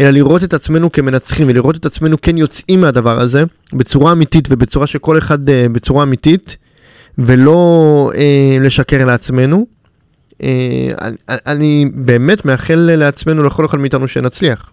[0.00, 4.86] אלא לראות את עצמנו כמנצחים ולראות את עצמנו כן יוצאים מהדבר הזה בצורה אמיתית ובצורה
[4.86, 6.56] שכל אחד uh, בצורה אמיתית
[7.18, 8.16] ולא uh,
[8.62, 9.66] לשקר לעצמנו.
[10.32, 10.42] Uh,
[11.00, 14.72] אני, אני באמת מאחל לעצמנו לכל אחד מאיתנו שנצליח.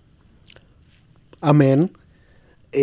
[1.50, 1.84] אמן.
[2.72, 2.78] Uh,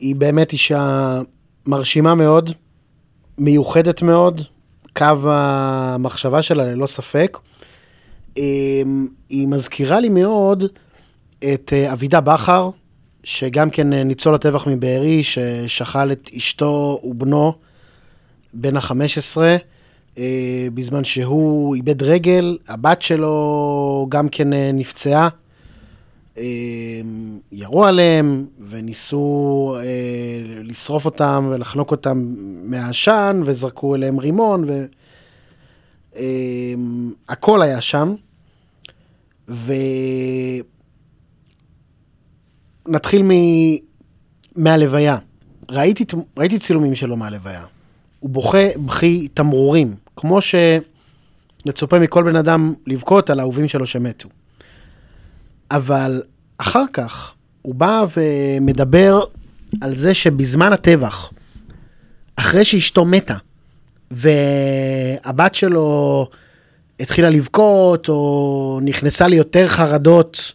[0.00, 1.20] היא באמת אישה
[1.66, 2.50] מרשימה מאוד,
[3.38, 4.40] מיוחדת מאוד,
[4.96, 7.38] קו המחשבה שלה ללא ספק.
[8.34, 8.38] Uh,
[9.28, 10.64] היא מזכירה לי מאוד
[11.38, 12.70] את אה, אבידה בכר,
[13.24, 17.52] שגם כן אה, ניצול הטבח מבארי, ששכל את אשתו ובנו
[18.54, 19.38] בן ה-15,
[20.18, 25.28] אה, בזמן שהוא איבד רגל, הבת שלו גם כן נפצעה.
[27.52, 29.76] ירו עליהם וניסו
[30.62, 34.64] לשרוף אותם ולחנוק אותם מהעשן וזרקו אליהם רימון
[37.28, 38.14] והכל היה שם.
[39.48, 39.72] ו...
[42.88, 43.30] נתחיל מ...
[44.56, 45.18] מהלוויה.
[45.70, 46.04] ראיתי,
[46.36, 47.64] ראיתי צילומים שלו מהלוויה.
[48.20, 54.28] הוא בוכה בכי תמרורים, כמו שמצופה מכל בן אדם לבכות על האהובים שלו שמתו.
[55.70, 56.22] אבל
[56.58, 59.20] אחר כך הוא בא ומדבר
[59.80, 61.30] על זה שבזמן הטבח,
[62.36, 63.36] אחרי שאשתו מתה,
[64.10, 66.28] והבת שלו
[67.00, 70.52] התחילה לבכות, או נכנסה ליותר חרדות,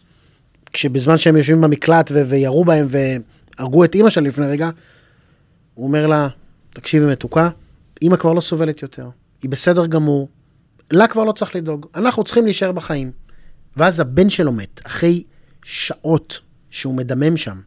[0.72, 4.70] כשבזמן שהם יושבים במקלט ו- וירו בהם והרגו את אימא שלה לפני רגע,
[5.74, 6.28] הוא אומר לה,
[6.70, 7.50] תקשיבי מתוקה,
[8.02, 9.08] אימא כבר לא סובלת יותר,
[9.42, 10.28] היא בסדר גמור,
[10.90, 13.12] לה כבר לא צריך לדאוג, אנחנו צריכים להישאר בחיים.
[13.76, 15.24] ואז הבן שלו מת, אחרי
[15.64, 16.40] שעות
[16.70, 17.60] שהוא מדמם שם,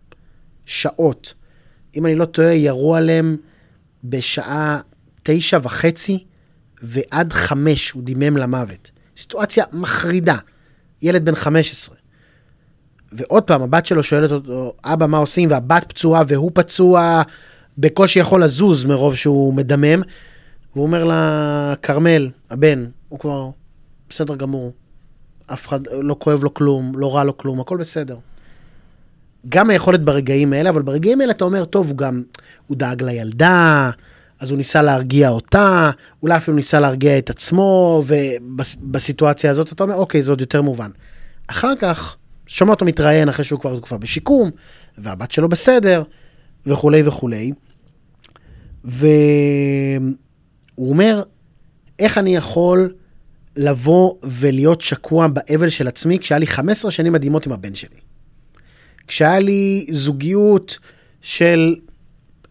[0.65, 1.33] שעות.
[1.95, 3.37] אם אני לא טועה, ירו עליהם
[4.03, 4.79] בשעה
[5.23, 6.23] תשע וחצי,
[6.83, 8.91] ועד חמש הוא דימם למוות.
[9.17, 10.37] סיטואציה מחרידה.
[11.01, 11.95] ילד בן 15.
[13.15, 15.49] ועוד פעם, הבת שלו שואלת אותו, אבא, מה עושים?
[15.51, 17.21] והבת פצועה והוא פצוע,
[17.77, 20.01] בקושי יכול לזוז מרוב שהוא מדמם.
[20.75, 23.49] והוא אומר לה, כרמל, הבן, הוא כבר
[24.09, 24.71] בסדר גמור.
[25.45, 28.17] אף אחד לא כואב לו כלום, לא רע לו כלום, הכל בסדר.
[29.49, 32.23] גם היכולת ברגעים האלה, אבל ברגעים האלה אתה אומר, טוב, הוא גם,
[32.67, 33.89] הוא דאג לילדה,
[34.39, 35.89] אז הוא ניסה להרגיע אותה,
[36.23, 40.89] אולי אפילו ניסה להרגיע את עצמו, ובסיטואציה הזאת אתה אומר, אוקיי, זה עוד יותר מובן.
[41.47, 42.15] אחר כך,
[42.47, 44.51] שומע אותו מתראיין אחרי שהוא כבר, כבר בשיקום,
[44.97, 46.03] והבת שלו בסדר,
[46.65, 47.51] וכולי וכולי.
[48.83, 50.09] והוא
[50.77, 51.23] אומר,
[51.99, 52.93] איך אני יכול
[53.55, 57.97] לבוא ולהיות שקוע באבל של עצמי כשהיה לי 15 שנים מדהימות עם הבן שלי.
[59.07, 60.79] כשהיה לי זוגיות
[61.21, 61.75] של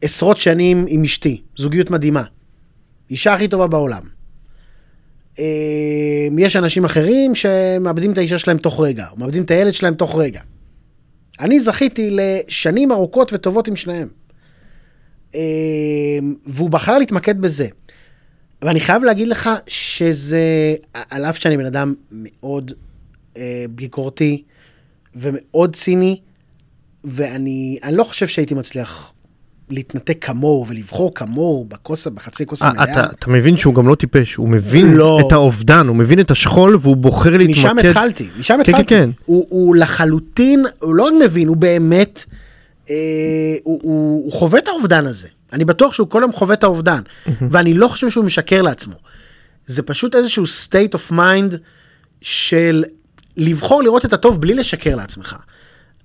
[0.02, 2.22] עשרות שנים עם אשתי, זוגיות מדהימה.
[3.10, 4.02] אישה הכי טובה בעולם.
[5.38, 5.44] אה,
[6.38, 10.18] יש אנשים אחרים שמאבדים את האישה שלהם תוך רגע, או מאבדים את הילד שלהם תוך
[10.18, 10.40] רגע.
[11.40, 14.08] אני זכיתי לשנים ארוכות וטובות עם שניהם.
[15.34, 15.40] אה,
[16.46, 17.68] והוא בחר להתמקד בזה.
[18.62, 20.74] ואני חייב להגיד לך שזה,
[21.10, 22.72] על אף שאני בן אדם מאוד
[23.36, 24.42] אה, ביקורתי
[25.14, 26.20] ומאוד ציני,
[27.04, 29.12] ואני לא חושב שהייתי מצליח
[29.72, 32.84] להתנתק כמוהו ולבחור כמוהו בכוס, בחצי כוס אה, המלאה.
[32.84, 35.18] אתה, אתה מבין שהוא גם לא טיפש, הוא מבין לא.
[35.26, 37.58] את האובדן, הוא מבין את השכול והוא בוחר להתמקד.
[37.58, 38.84] משם התחלתי, משם כן, התחלתי.
[38.84, 39.10] כן.
[39.24, 42.24] הוא, הוא לחלוטין, הוא לא רק מבין, הוא באמת,
[42.90, 42.94] אה,
[43.62, 45.28] הוא, הוא, הוא חווה את האובדן הזה.
[45.52, 47.00] אני בטוח שהוא כל יום חווה את האובדן,
[47.50, 48.94] ואני לא חושב שהוא משקר לעצמו.
[49.66, 51.56] זה פשוט איזשהו state of mind
[52.20, 52.84] של
[53.36, 55.36] לבחור לראות את הטוב בלי לשקר לעצמך.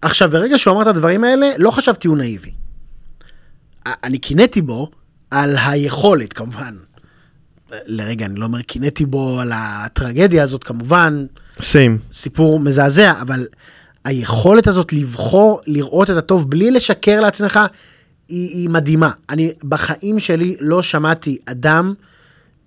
[0.02, 2.52] עכשיו, ברגע שהוא אמר את הדברים האלה, לא חשבתי הוא נאיבי.
[4.04, 4.92] אני קינאתי בו
[5.32, 6.76] על היכולת, כמובן.
[7.86, 11.26] לרגע, אני לא אומר קינאתי בו על הטרגדיה הזאת, כמובן,
[11.62, 11.98] סיים.
[12.14, 13.48] סיפור מזעזע, אבל
[14.06, 17.60] היכולת הזאת לבחור לראות את הטוב בלי לשקר לעצמך,
[18.28, 19.12] היא, היא מדהימה.
[19.30, 21.94] אני בחיים שלי לא שמעתי אדם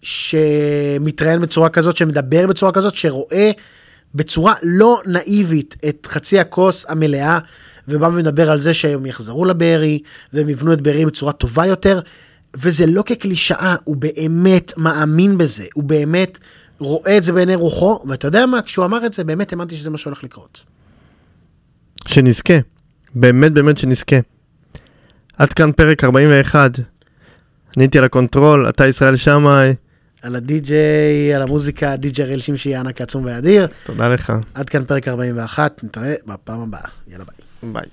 [0.02, 3.50] שמתראיין בצורה כזאת, שמדבר בצורה כזאת, שרואה
[4.14, 7.38] בצורה לא נאיבית את חצי הכוס המלאה,
[7.90, 9.98] ובא ומדבר על זה שהם יחזרו לבארי,
[10.32, 12.00] והם יבנו את בארי בצורה טובה יותר,
[12.56, 16.38] וזה לא כקלישאה, הוא באמת מאמין בזה, הוא באמת
[16.78, 19.90] רואה את זה בעיני רוחו, ואתה יודע מה, כשהוא אמר את זה, באמת האמנתי שזה
[19.90, 20.64] מה שהולך לקרות.
[22.06, 22.54] שנזכה.
[23.14, 24.16] באמת באמת שנזכה.
[25.38, 26.78] עד כאן פרק 41.
[27.76, 29.74] אני הייתי על ה control, אתה ישראל שמאי,
[30.22, 33.66] על הדי-ג'יי, על המוזיקה, די-ג'יי אריאל שמשי ענק עצום ואדיר.
[33.84, 34.32] תודה לך.
[34.54, 36.88] עד כאן פרק 41, נתראה בפעם הבאה.
[37.08, 37.49] יאללה ביי.
[37.62, 37.90] ביי.